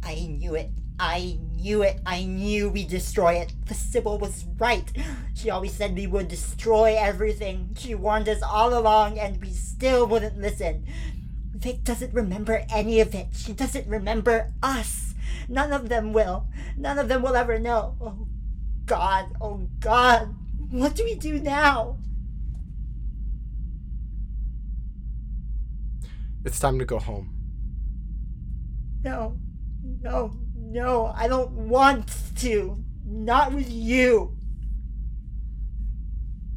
[0.03, 0.71] I knew it.
[0.97, 1.99] I knew it.
[2.05, 3.51] I knew we'd destroy it.
[3.65, 4.89] The Sibyl was right.
[5.33, 7.75] She always said we would destroy everything.
[7.77, 10.85] She warned us all along, and we still wouldn't listen.
[11.53, 13.27] Vic doesn't remember any of it.
[13.33, 15.13] She doesn't remember us.
[15.49, 16.47] None of them will.
[16.77, 17.97] None of them will ever know.
[17.99, 18.27] Oh,
[18.91, 19.33] God.
[19.39, 20.35] Oh, God.
[20.69, 21.97] What do we do now?
[26.43, 27.33] It's time to go home.
[29.01, 29.37] No.
[30.01, 30.33] No.
[30.57, 31.13] No.
[31.15, 32.83] I don't want to.
[33.05, 34.35] Not with you.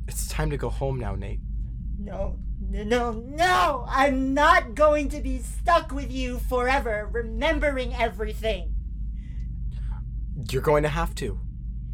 [0.09, 1.39] It's time to go home now, Nate.
[2.01, 3.85] No, no, no, no!
[3.89, 8.75] I'm not going to be stuck with you forever, remembering everything.
[10.51, 11.39] You're going to have to.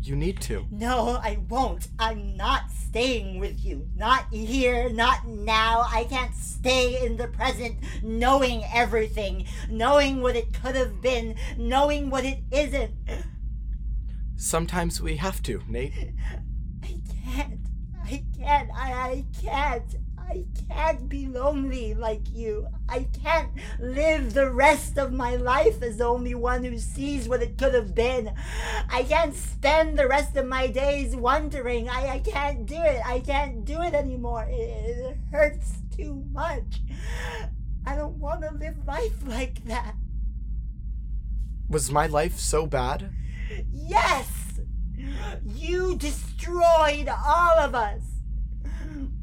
[0.03, 0.67] You need to.
[0.71, 1.89] No, I won't.
[1.99, 3.87] I'm not staying with you.
[3.95, 5.85] Not here, not now.
[5.93, 12.09] I can't stay in the present knowing everything, knowing what it could have been, knowing
[12.09, 12.93] what it isn't.
[14.37, 16.15] Sometimes we have to, Nate.
[16.83, 17.61] I can't.
[18.03, 18.71] I can't.
[18.75, 19.97] I, I can't.
[20.31, 22.69] I can't be lonely like you.
[22.89, 27.43] I can't live the rest of my life as the only one who sees what
[27.43, 28.33] it could have been.
[28.89, 31.89] I can't spend the rest of my days wondering.
[31.89, 33.01] I, I can't do it.
[33.05, 34.47] I can't do it anymore.
[34.49, 36.81] It, it hurts too much.
[37.85, 39.97] I don't want to live life like that.
[41.69, 43.13] Was my life so bad?
[43.73, 44.29] Yes!
[45.45, 48.10] You destroyed all of us!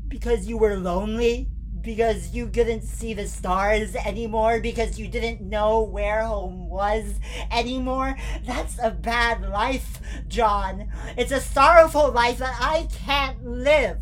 [0.08, 1.50] Because you were lonely?
[1.82, 4.60] Because you couldn't see the stars anymore?
[4.60, 7.16] Because you didn't know where home was
[7.52, 8.18] anymore?
[8.46, 10.92] That's a bad life, John.
[11.18, 14.00] It's a sorrowful life that I can't live.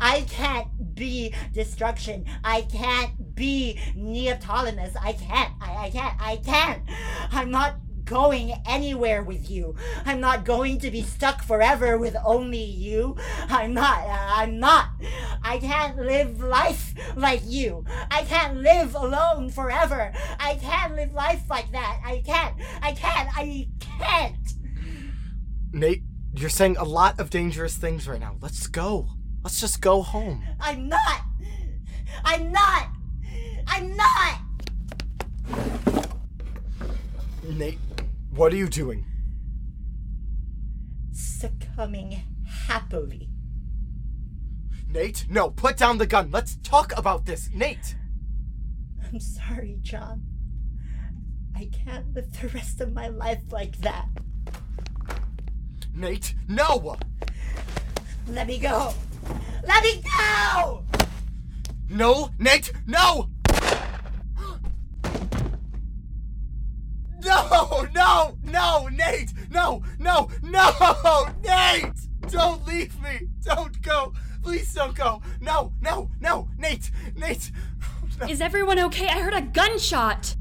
[0.00, 2.26] I can't be destruction.
[2.44, 4.96] I can't be Neoptolemus.
[5.00, 5.54] I can't.
[5.60, 6.20] I, I can't.
[6.20, 6.82] I can't.
[7.32, 9.74] I'm not going anywhere with you.
[10.04, 13.16] I'm not going to be stuck forever with only you.
[13.48, 13.98] I'm not.
[13.98, 14.90] Uh, I'm not.
[15.42, 17.84] I can't live life like you.
[18.10, 20.12] I can't live alone forever.
[20.40, 22.00] I can't live life like that.
[22.04, 22.54] I can't.
[22.80, 23.28] I can't.
[23.36, 24.54] I can't.
[25.72, 26.02] Nate,
[26.34, 28.36] you're saying a lot of dangerous things right now.
[28.40, 29.08] Let's go.
[29.42, 30.42] Let's just go home.
[30.60, 31.20] I'm not.
[32.24, 32.88] I'm not.
[33.66, 34.40] I'm not.
[37.44, 37.78] Nate,
[38.36, 39.04] what are you doing?
[41.12, 42.22] Succumbing
[42.66, 43.30] happily.
[44.88, 46.30] Nate, no, put down the gun.
[46.30, 47.50] Let's talk about this.
[47.52, 47.96] Nate!
[49.02, 50.22] I'm sorry, John.
[51.54, 54.08] I can't live the rest of my life like that.
[55.94, 56.96] Nate, no!
[58.28, 58.92] Let me go.
[59.66, 60.84] Let me go!
[61.88, 63.30] No, Nate, no!
[67.26, 69.32] No, no, no, Nate!
[69.50, 71.28] No, no, no!
[71.42, 71.98] Nate!
[72.28, 73.28] Don't leave me!
[73.42, 74.14] Don't go!
[74.44, 75.20] Please don't go!
[75.40, 76.48] No, no, no!
[76.56, 76.90] Nate!
[77.16, 77.50] Nate!
[78.18, 78.26] No.
[78.28, 79.08] Is everyone okay?
[79.08, 80.36] I heard a gunshot.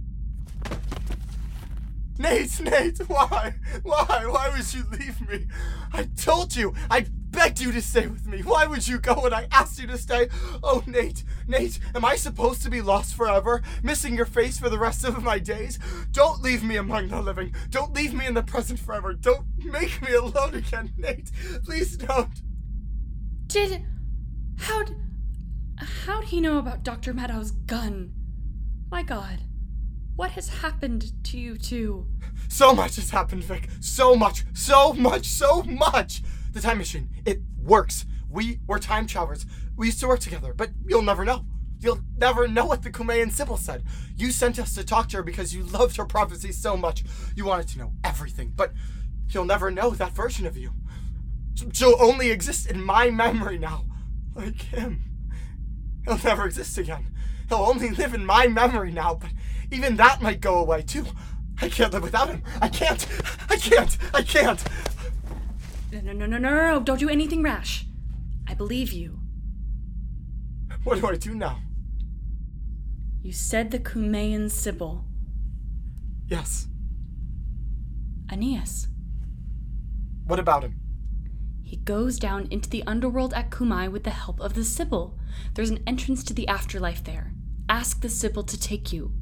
[2.17, 3.55] Nate, Nate, why?
[3.83, 4.25] Why?
[4.25, 5.47] Why would you leave me?
[5.91, 6.73] I told you!
[6.89, 8.41] I begged you to stay with me!
[8.41, 10.29] Why would you go when I asked you to stay?
[10.63, 13.61] Oh, Nate, Nate, am I supposed to be lost forever?
[13.83, 15.77] Missing your face for the rest of my days?
[16.11, 17.53] Don't leave me among the living!
[17.69, 19.13] Don't leave me in the present forever!
[19.13, 21.29] Don't make me alone again, Nate!
[21.63, 22.41] Please don't!
[23.47, 23.85] Did.
[24.57, 24.95] How'd.
[26.05, 27.13] How'd he know about Dr.
[27.13, 28.13] Meadows' gun?
[28.89, 29.41] My god.
[30.15, 32.07] What has happened to you two?
[32.47, 33.67] So much has happened, Vic.
[33.81, 36.21] So much, so much, so much.
[36.55, 38.05] The time machine, it works.
[38.29, 39.45] We were time travelers.
[39.75, 41.45] We used to work together, but you'll never know.
[41.81, 43.83] You'll never know what the Cumaean Sibyl said.
[44.15, 47.03] You sent us to talk to her because you loved her prophecy so much.
[47.35, 48.71] You wanted to know everything, but
[49.27, 50.71] you'll never know that version of you.
[51.73, 53.83] She'll only exist in my memory now.
[54.33, 55.03] Like him.
[56.05, 57.13] He'll never exist again.
[57.49, 59.31] He'll only live in my memory now, but
[59.71, 61.05] even that might go away too.
[61.61, 62.43] I can't live without him.
[62.61, 63.05] I can't.
[63.49, 63.97] I can't.
[64.13, 64.63] I can't.
[65.95, 67.85] No, no, no, no, no, no, don't do anything rash.
[68.45, 69.17] I believe you.
[70.83, 71.59] What do I do now?
[73.21, 75.05] You said the Cumaean Sibyl.
[76.27, 76.67] Yes.
[78.29, 78.89] Aeneas.
[80.25, 80.75] What about him?
[81.63, 85.17] He goes down into the underworld at Cumae with the help of the Sibyl.
[85.53, 87.31] There's an entrance to the afterlife there.
[87.69, 89.13] Ask the Sibyl to take you.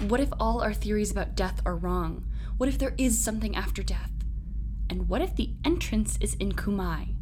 [0.00, 2.24] What if all our theories about death are wrong?
[2.56, 4.15] What if there is something after death?
[4.88, 7.14] And what if the entrance is in Cumae?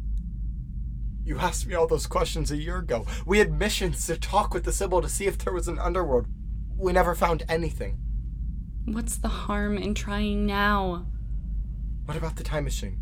[1.23, 3.05] You asked me all those questions a year ago.
[3.25, 6.27] We had missions to talk with the Sibyl to see if there was an underworld.
[6.77, 7.97] We never found anything.
[8.85, 11.07] What's the harm in trying now?
[12.05, 12.99] What about the time machine?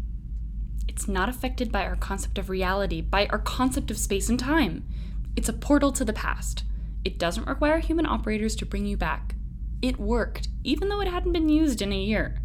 [0.88, 4.87] It's not affected by our concept of reality, by our concept of space and time.
[5.35, 6.63] It's a portal to the past.
[7.04, 9.35] It doesn't require human operators to bring you back.
[9.81, 12.37] It worked, even though it hadn't been used in a year.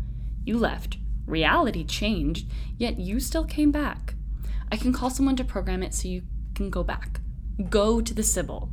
[0.45, 0.99] You left.
[1.29, 4.15] Reality changed, yet you still came back.
[4.73, 6.23] I can call someone to program it so you
[6.55, 7.21] can go back.
[7.69, 8.71] Go to the Sibyl.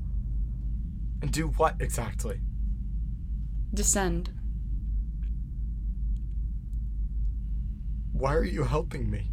[1.22, 2.40] And do what exactly?
[3.74, 4.30] Descend.
[8.14, 9.32] Why are you helping me?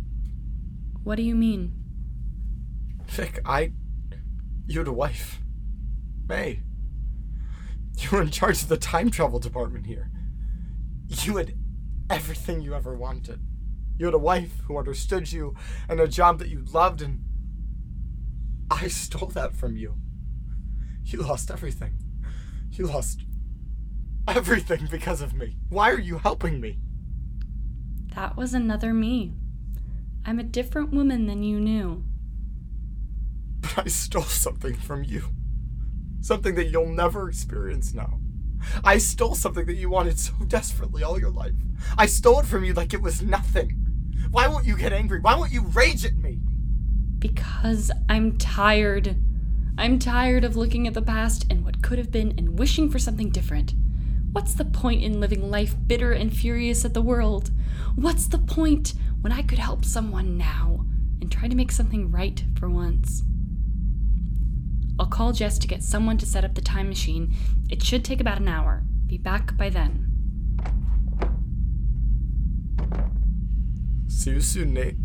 [1.05, 1.75] What do you mean?
[3.07, 3.73] Vic, I.
[4.66, 5.41] You had a wife.
[6.27, 6.61] May.
[7.99, 10.11] You were in charge of the time travel department here.
[11.07, 11.55] You had
[12.11, 13.40] everything you ever wanted.
[13.98, 15.55] You had a wife who understood you
[15.88, 17.20] and a job that you loved, and
[18.70, 19.96] I stole that from you.
[21.05, 21.98] You lost everything.
[22.70, 23.20] You lost
[24.26, 25.57] everything because of me.
[25.68, 26.78] Why are you helping me?
[28.14, 29.34] That was another me.
[30.24, 32.05] I'm a different woman than you knew.
[33.61, 35.24] But I stole something from you.
[36.20, 38.20] Something that you'll never experience now.
[38.84, 41.54] I stole something that you wanted so desperately all your life.
[41.98, 43.70] I stole it from you like it was nothing.
[44.30, 45.20] Why won't you get angry?
[45.20, 46.38] Why won't you rage at me?
[47.18, 49.16] Because I'm tired.
[49.78, 52.98] I'm tired of looking at the past and what could have been and wishing for
[52.98, 53.74] something different.
[54.32, 57.50] What's the point in living life bitter and furious at the world?
[57.94, 60.86] What's the point when I could help someone now
[61.20, 63.22] and try to make something right for once?
[64.99, 67.34] I'll call Jess to get someone to set up the time machine.
[67.70, 68.84] It should take about an hour.
[69.07, 70.09] Be back by then.
[74.09, 74.97] See you soon, Nate.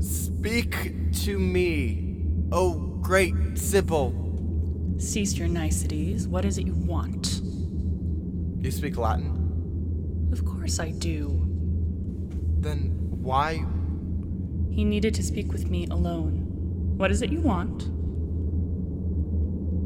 [0.00, 2.16] Speak to me,
[2.52, 4.14] oh great Sibyl.
[4.96, 6.28] Cease your niceties.
[6.28, 7.40] What is it you want?
[8.62, 10.28] You speak Latin?
[10.30, 11.44] Of course I do.
[12.60, 13.66] Then why?
[14.70, 16.46] He needed to speak with me alone.
[16.98, 17.80] What is it you want?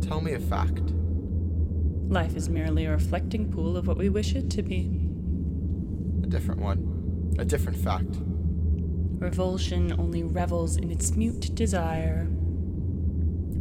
[0.06, 0.92] Tell me a fact.
[2.10, 5.00] Life is merely a reflecting pool of what we wish it to be.
[6.22, 7.34] A different one.
[7.38, 8.18] A different fact.
[9.18, 12.28] Revulsion only revels in its mute desire.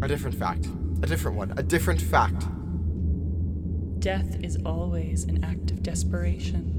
[0.03, 0.67] A different fact.
[1.01, 1.53] A different one.
[1.55, 2.45] A different fact.
[4.01, 6.77] Death is always an act of desperation.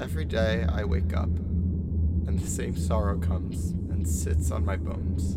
[0.00, 5.36] Every day I wake up, and the same sorrow comes and sits on my bones.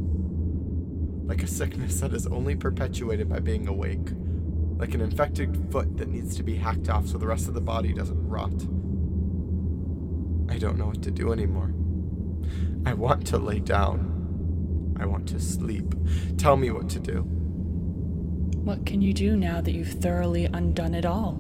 [1.28, 4.11] Like a sickness that is only perpetuated by being awake.
[4.78, 7.61] Like an infected foot that needs to be hacked off so the rest of the
[7.61, 8.53] body doesn't rot.
[10.53, 11.73] I don't know what to do anymore.
[12.86, 14.95] I want to lay down.
[14.99, 15.93] I want to sleep.
[16.38, 17.21] Tell me what to do.
[18.63, 21.34] What can you do now that you've thoroughly undone it all?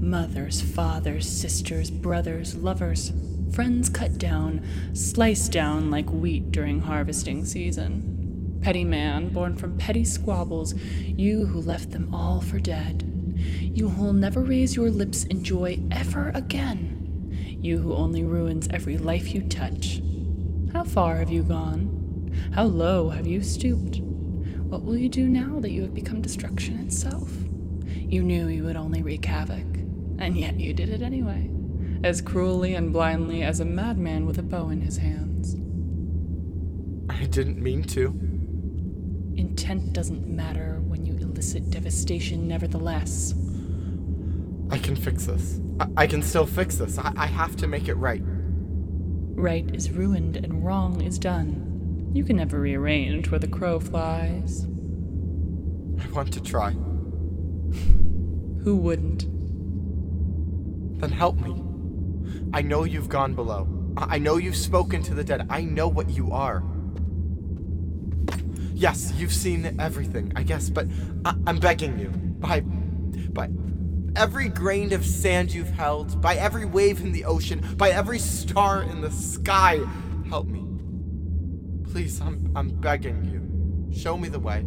[0.00, 3.12] Mothers, fathers, sisters, brothers, lovers,
[3.52, 8.58] friends cut down, sliced down like wheat during harvesting season.
[8.60, 13.04] Petty man, born from petty squabbles, you who left them all for dead.
[13.36, 17.58] You who'll never raise your lips in joy ever again.
[17.62, 20.00] You who only ruins every life you touch.
[20.72, 22.30] How far have you gone?
[22.54, 24.00] How low have you stooped?
[24.00, 27.30] What will you do now that you have become destruction itself?
[27.84, 29.64] You knew you would only wreak havoc,
[30.18, 31.50] and yet you did it anyway,
[32.04, 35.56] as cruelly and blindly as a madman with a bow in his hands.
[37.10, 38.08] I didn't mean to.
[39.36, 43.34] Intent doesn't matter when you elicit devastation, nevertheless.
[44.70, 45.60] I can fix this.
[45.80, 46.98] I, I can still fix this.
[46.98, 48.22] I, I have to make it right.
[49.38, 52.10] Right is ruined and wrong is done.
[52.12, 54.64] You can never rearrange where the crow flies.
[54.64, 56.72] I want to try.
[58.64, 59.26] Who wouldn't?
[61.00, 61.62] Then help me.
[62.52, 63.68] I know you've gone below.
[63.96, 65.46] I know you've spoken to the dead.
[65.48, 66.64] I know what you are.
[68.74, 70.88] Yes, you've seen everything, I guess, but
[71.24, 72.08] I- I'm begging you.
[72.08, 72.60] By.
[72.60, 73.48] by
[74.16, 78.82] every grain of sand you've held, by every wave in the ocean, by every star
[78.82, 79.80] in the sky,
[80.28, 80.64] help me.
[81.90, 83.94] Please, I'm, I'm begging you.
[83.94, 84.64] Show me the way.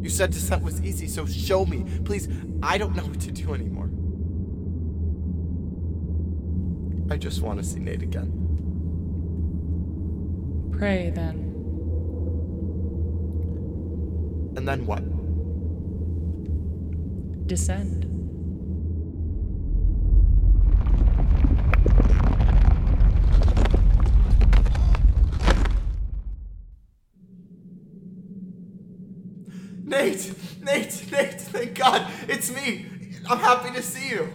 [0.00, 1.84] You said descent was easy, so show me.
[2.04, 2.28] Please,
[2.62, 3.90] I don't know what to do anymore.
[7.10, 8.32] I just want to see Nate again.
[10.72, 11.46] Pray then.
[14.56, 15.02] And then what?
[17.46, 18.17] Descend.
[29.88, 30.32] Nate!
[30.62, 31.10] Nate!
[31.10, 31.40] Nate!
[31.40, 32.06] Thank God!
[32.28, 32.86] It's me!
[33.28, 34.28] I'm happy to see you!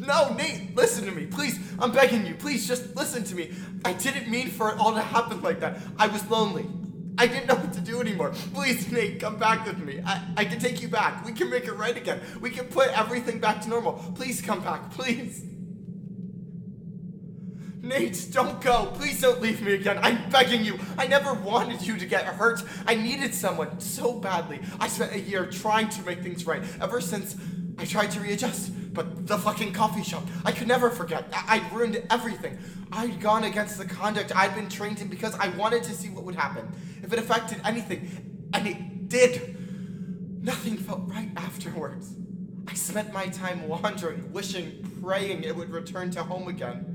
[0.00, 1.26] No, Nate, listen to me.
[1.26, 2.34] Please, I'm begging you.
[2.34, 3.52] Please, just listen to me.
[3.84, 5.78] I didn't mean for it all to happen like that.
[5.96, 6.66] I was lonely.
[7.18, 8.32] I didn't know what to do anymore.
[8.52, 10.00] Please, Nate, come back with me.
[10.04, 11.24] I, I can take you back.
[11.24, 12.20] We can make it right again.
[12.40, 13.92] We can put everything back to normal.
[14.16, 15.44] Please come back, please.
[17.82, 18.86] Nate, don't go.
[18.94, 19.98] Please don't leave me again.
[20.00, 20.78] I'm begging you.
[20.96, 22.62] I never wanted you to get hurt.
[22.86, 24.60] I needed someone so badly.
[24.78, 26.62] I spent a year trying to make things right.
[26.80, 27.36] Ever since
[27.78, 30.24] I tried to readjust, but the fucking coffee shop.
[30.44, 31.26] I could never forget.
[31.32, 32.56] I- I'd ruined everything.
[32.92, 36.22] I'd gone against the conduct I'd been trained in because I wanted to see what
[36.24, 36.68] would happen.
[37.02, 39.56] If it affected anything, and it did.
[40.44, 42.14] Nothing felt right afterwards.
[42.68, 46.91] I spent my time wandering, wishing, praying it would return to home again.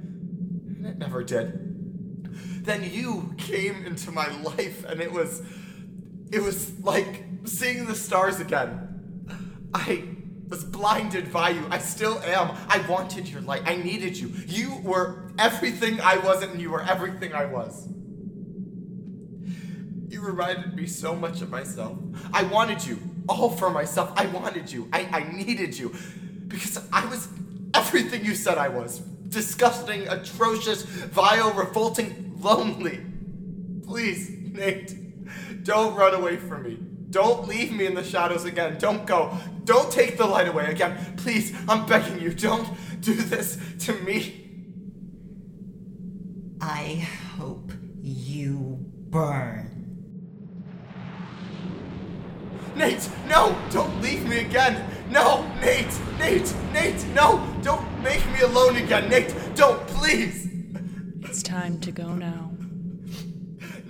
[0.77, 2.63] And it never did.
[2.63, 5.41] Then you came into my life, and it was.
[6.31, 9.69] It was like seeing the stars again.
[9.73, 10.03] I
[10.49, 11.65] was blinded by you.
[11.69, 12.55] I still am.
[12.69, 13.63] I wanted your light.
[13.65, 14.31] I needed you.
[14.45, 17.87] You were everything I wasn't, and you were everything I was.
[20.09, 21.97] You reminded me so much of myself.
[22.33, 24.11] I wanted you, all for myself.
[24.15, 24.89] I wanted you.
[24.93, 25.93] I, I needed you.
[26.47, 27.27] Because I was
[27.73, 33.03] everything you said I was disgusting, atrocious, vile, revolting, lonely.
[33.85, 36.77] Please, Nate, don't run away from me.
[37.09, 38.77] Don't leave me in the shadows again.
[38.77, 39.37] Don't go.
[39.63, 41.15] Don't take the light away again.
[41.17, 42.67] Please, I'm begging you, don't
[43.01, 44.43] do this to me.
[46.59, 47.07] I
[47.37, 47.71] hope
[48.01, 48.77] you
[49.09, 49.66] burn.
[52.77, 53.57] Nate, no!
[53.71, 54.87] Don't leave me again!
[55.09, 55.49] No!
[55.61, 55.99] Nate!
[56.19, 56.53] Nate!
[56.71, 57.03] Nate!
[57.07, 57.43] No!
[57.63, 59.09] Don't make me alone again!
[59.09, 59.33] Nate!
[59.55, 60.47] Don't, please!
[61.23, 62.51] It's time to go now.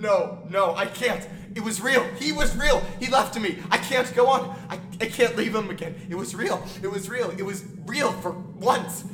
[0.00, 1.28] No, no, I can't.
[1.54, 2.02] It was real.
[2.18, 2.80] He was real.
[2.98, 3.58] He left me.
[3.70, 4.56] I can't go on.
[4.70, 5.94] I, I can't leave him again.
[6.08, 6.66] It was real.
[6.82, 7.30] It was real.
[7.36, 9.04] It was real for once.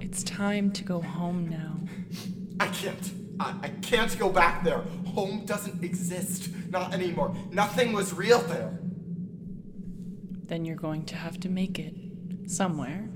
[0.00, 1.76] It's time to go home now.
[2.58, 3.12] I can't.
[3.38, 4.82] I, I can't go back there.
[5.08, 6.48] Home doesn't exist.
[6.70, 7.34] Not anymore.
[7.50, 8.78] Nothing was real there.
[10.46, 11.94] Then you're going to have to make it.
[12.46, 13.08] Somewhere.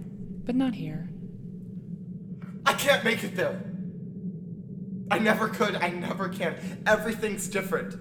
[0.45, 1.11] But not here.
[2.65, 3.63] I can't make it there.
[5.11, 5.75] I never could.
[5.77, 6.83] I never can.
[6.87, 7.97] Everything's different.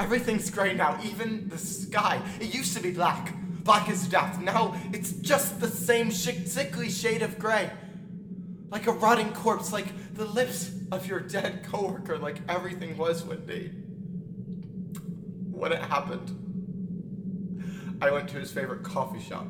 [0.00, 0.98] Everything's gray now.
[1.04, 2.20] Even the sky.
[2.40, 3.34] It used to be black.
[3.64, 4.40] Black as death.
[4.40, 7.70] Now it's just the same sh- sickly shade of gray.
[8.68, 13.46] Like a rotting corpse, like the lips of your dead coworker, like everything was when
[13.46, 13.70] they.
[15.50, 16.45] When it happened.
[18.00, 19.46] I went to his favorite coffee shop.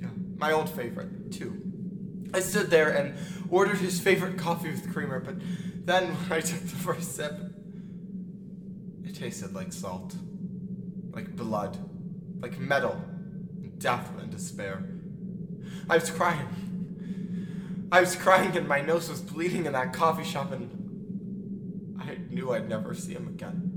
[0.00, 0.08] Yeah.
[0.36, 1.62] My old favorite, too.
[2.34, 3.14] I stood there and
[3.50, 5.36] ordered his favorite coffee with creamer, but
[5.86, 7.32] then when I took the first sip,
[9.04, 10.14] it tasted like salt,
[11.12, 11.78] like blood,
[12.40, 13.00] like metal,
[13.78, 14.84] death and despair.
[15.88, 16.48] I was crying.
[17.92, 22.52] I was crying and my nose was bleeding in that coffee shop, and I knew
[22.52, 23.72] I'd never see him again.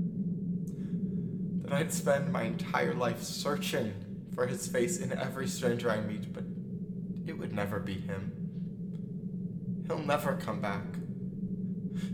[1.62, 3.94] That I'd spend my entire life searching
[4.40, 6.44] for his face in every stranger I meet, but
[7.26, 9.82] it would never be him.
[9.86, 10.82] He'll never come back.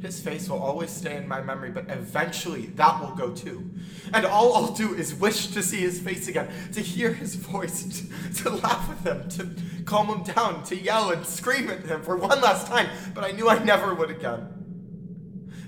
[0.02, 3.70] His face will always stay in my memory, but eventually that will go too.
[4.12, 7.84] And all I'll do is wish to see his face again, to hear his voice,
[7.84, 12.02] to, to laugh with him, to calm him down, to yell and scream at him
[12.02, 14.48] for one last time, but I knew I never would again.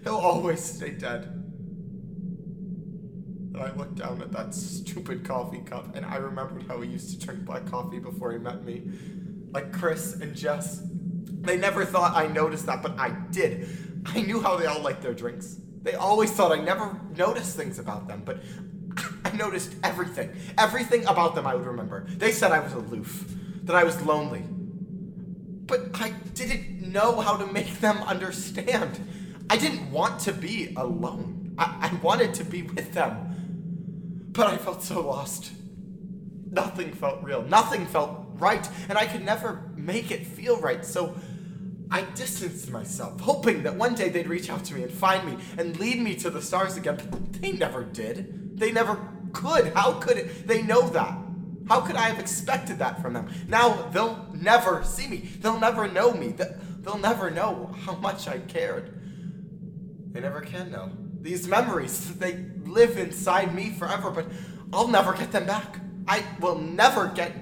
[0.02, 1.37] He'll always stay dead.
[3.58, 7.10] And I looked down at that stupid coffee cup, and I remembered how he used
[7.10, 8.88] to drink black coffee before he met me.
[9.50, 10.82] Like Chris and Jess.
[11.40, 13.68] They never thought I noticed that, but I did.
[14.06, 15.56] I knew how they all liked their drinks.
[15.82, 18.38] They always thought I never noticed things about them, but
[19.24, 20.30] I noticed everything.
[20.56, 22.06] Everything about them I would remember.
[22.08, 23.24] They said I was aloof,
[23.64, 24.44] that I was lonely.
[25.66, 29.00] But I didn't know how to make them understand.
[29.50, 31.56] I didn't want to be alone.
[31.58, 33.27] I, I wanted to be with them.
[34.32, 35.52] But I felt so lost.
[36.50, 37.42] Nothing felt real.
[37.42, 38.68] Nothing felt right.
[38.88, 40.84] And I could never make it feel right.
[40.84, 41.16] So
[41.90, 45.42] I distanced myself, hoping that one day they'd reach out to me and find me
[45.56, 46.96] and lead me to the stars again.
[47.10, 48.58] But they never did.
[48.58, 48.98] They never
[49.32, 49.72] could.
[49.74, 50.46] How could it?
[50.46, 51.18] They know that.
[51.68, 53.28] How could I have expected that from them?
[53.46, 55.16] Now they'll never see me.
[55.40, 56.28] They'll never know me.
[56.28, 58.98] They- They'll never know how much I cared.
[60.12, 60.90] They never can know.
[61.28, 64.28] These memories, they live inside me forever, but
[64.72, 65.78] I'll never get them back.
[66.06, 67.32] I will never get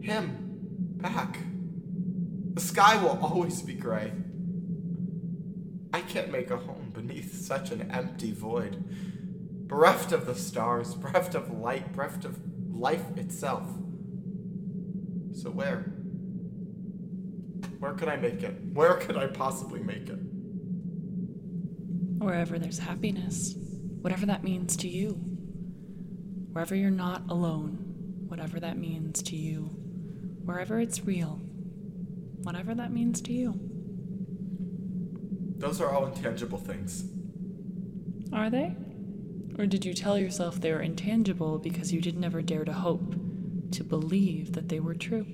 [0.00, 0.38] him
[0.96, 1.36] back.
[2.54, 4.12] The sky will always be gray.
[5.92, 8.82] I can't make a home beneath such an empty void.
[9.68, 12.40] Bereft of the stars, bereft of light, bereft of
[12.72, 13.68] life itself.
[15.32, 15.92] So where?
[17.78, 18.54] Where could I make it?
[18.72, 20.33] Where could I possibly make it?
[22.24, 23.54] Wherever there's happiness,
[24.00, 25.10] whatever that means to you.
[26.52, 29.64] Wherever you're not alone, whatever that means to you.
[30.42, 31.38] Wherever it's real,
[32.42, 33.60] whatever that means to you.
[35.58, 37.04] Those are all intangible things.
[38.32, 38.74] Are they?
[39.58, 43.16] Or did you tell yourself they were intangible because you did never dare to hope,
[43.72, 45.26] to believe that they were true?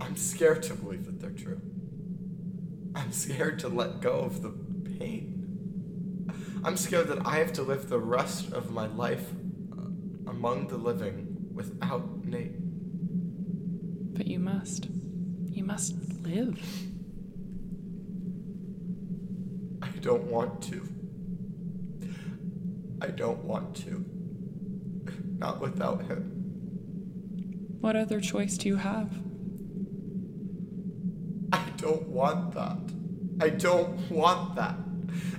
[0.00, 1.60] I'm scared to believe that they're true.
[2.96, 4.48] I'm scared to let go of the
[4.98, 6.32] pain.
[6.64, 9.32] I'm scared that I have to live the rest of my life
[9.70, 12.56] uh, among the living without Nate.
[14.14, 14.88] But you must.
[15.50, 16.58] You must live.
[19.82, 20.88] I don't want to.
[23.02, 24.04] I don't want to.
[25.36, 26.32] Not without him.
[27.80, 29.25] What other choice do you have?
[31.86, 32.78] I don't want that.
[33.40, 34.74] I don't want that.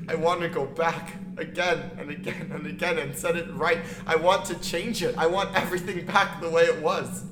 [0.07, 3.79] I want to go back again and again and again and set it right.
[4.05, 5.17] I want to change it.
[5.17, 7.25] I want everything back the way it was.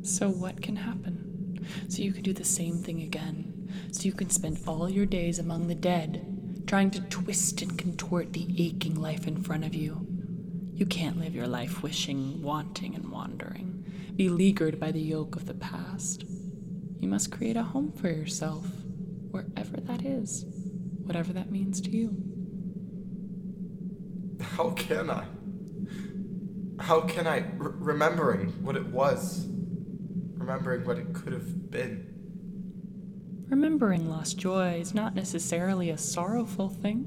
[0.00, 1.62] So, what can happen?
[1.88, 3.70] So you can do the same thing again.
[3.92, 8.32] So you can spend all your days among the dead, trying to twist and contort
[8.32, 10.06] the aching life in front of you.
[10.72, 13.84] You can't live your life wishing, wanting, and wandering,
[14.16, 16.24] beleaguered by the yoke of the past.
[17.00, 18.66] You must create a home for yourself,
[19.30, 20.44] wherever that is,
[21.02, 22.16] whatever that means to you.
[24.40, 25.24] How can I?
[26.78, 29.46] How can I, r- remembering what it was,
[30.34, 32.12] remembering what it could have been?
[33.48, 37.04] Remembering lost joy is not necessarily a sorrowful thing.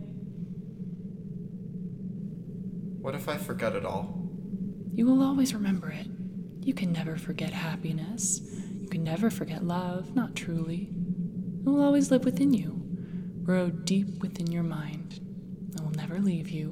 [3.02, 4.30] What if I forget it all?
[4.94, 6.08] You will always remember it.
[6.62, 8.42] You can never forget happiness.
[8.90, 10.90] You can never forget love, not truly.
[11.60, 12.82] It will always live within you,
[13.44, 15.20] burrowed deep within your mind.
[15.76, 16.70] It will never leave you.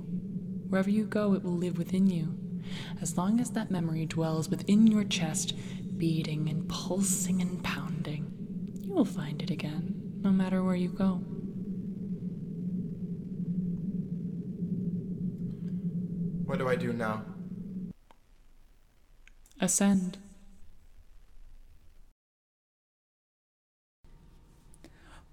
[0.68, 2.36] Wherever you go, it will live within you.
[3.00, 5.54] As long as that memory dwells within your chest,
[5.96, 8.32] beating and pulsing and pounding,
[8.82, 9.94] you will find it again,
[10.24, 11.22] no matter where you go.
[16.48, 17.26] What do I do now?
[19.62, 20.18] Ascend.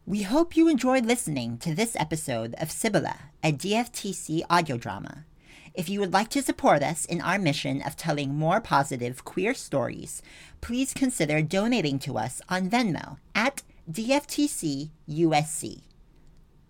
[0.06, 5.24] We hope you enjoyed listening to this episode of Sibylla, a DFTC audio drama.
[5.72, 9.54] If you would like to support us in our mission of telling more positive queer
[9.54, 10.20] stories,
[10.60, 15.80] please consider donating to us on Venmo at DFTC USC.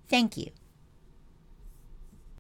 [0.09, 0.53] Thank you.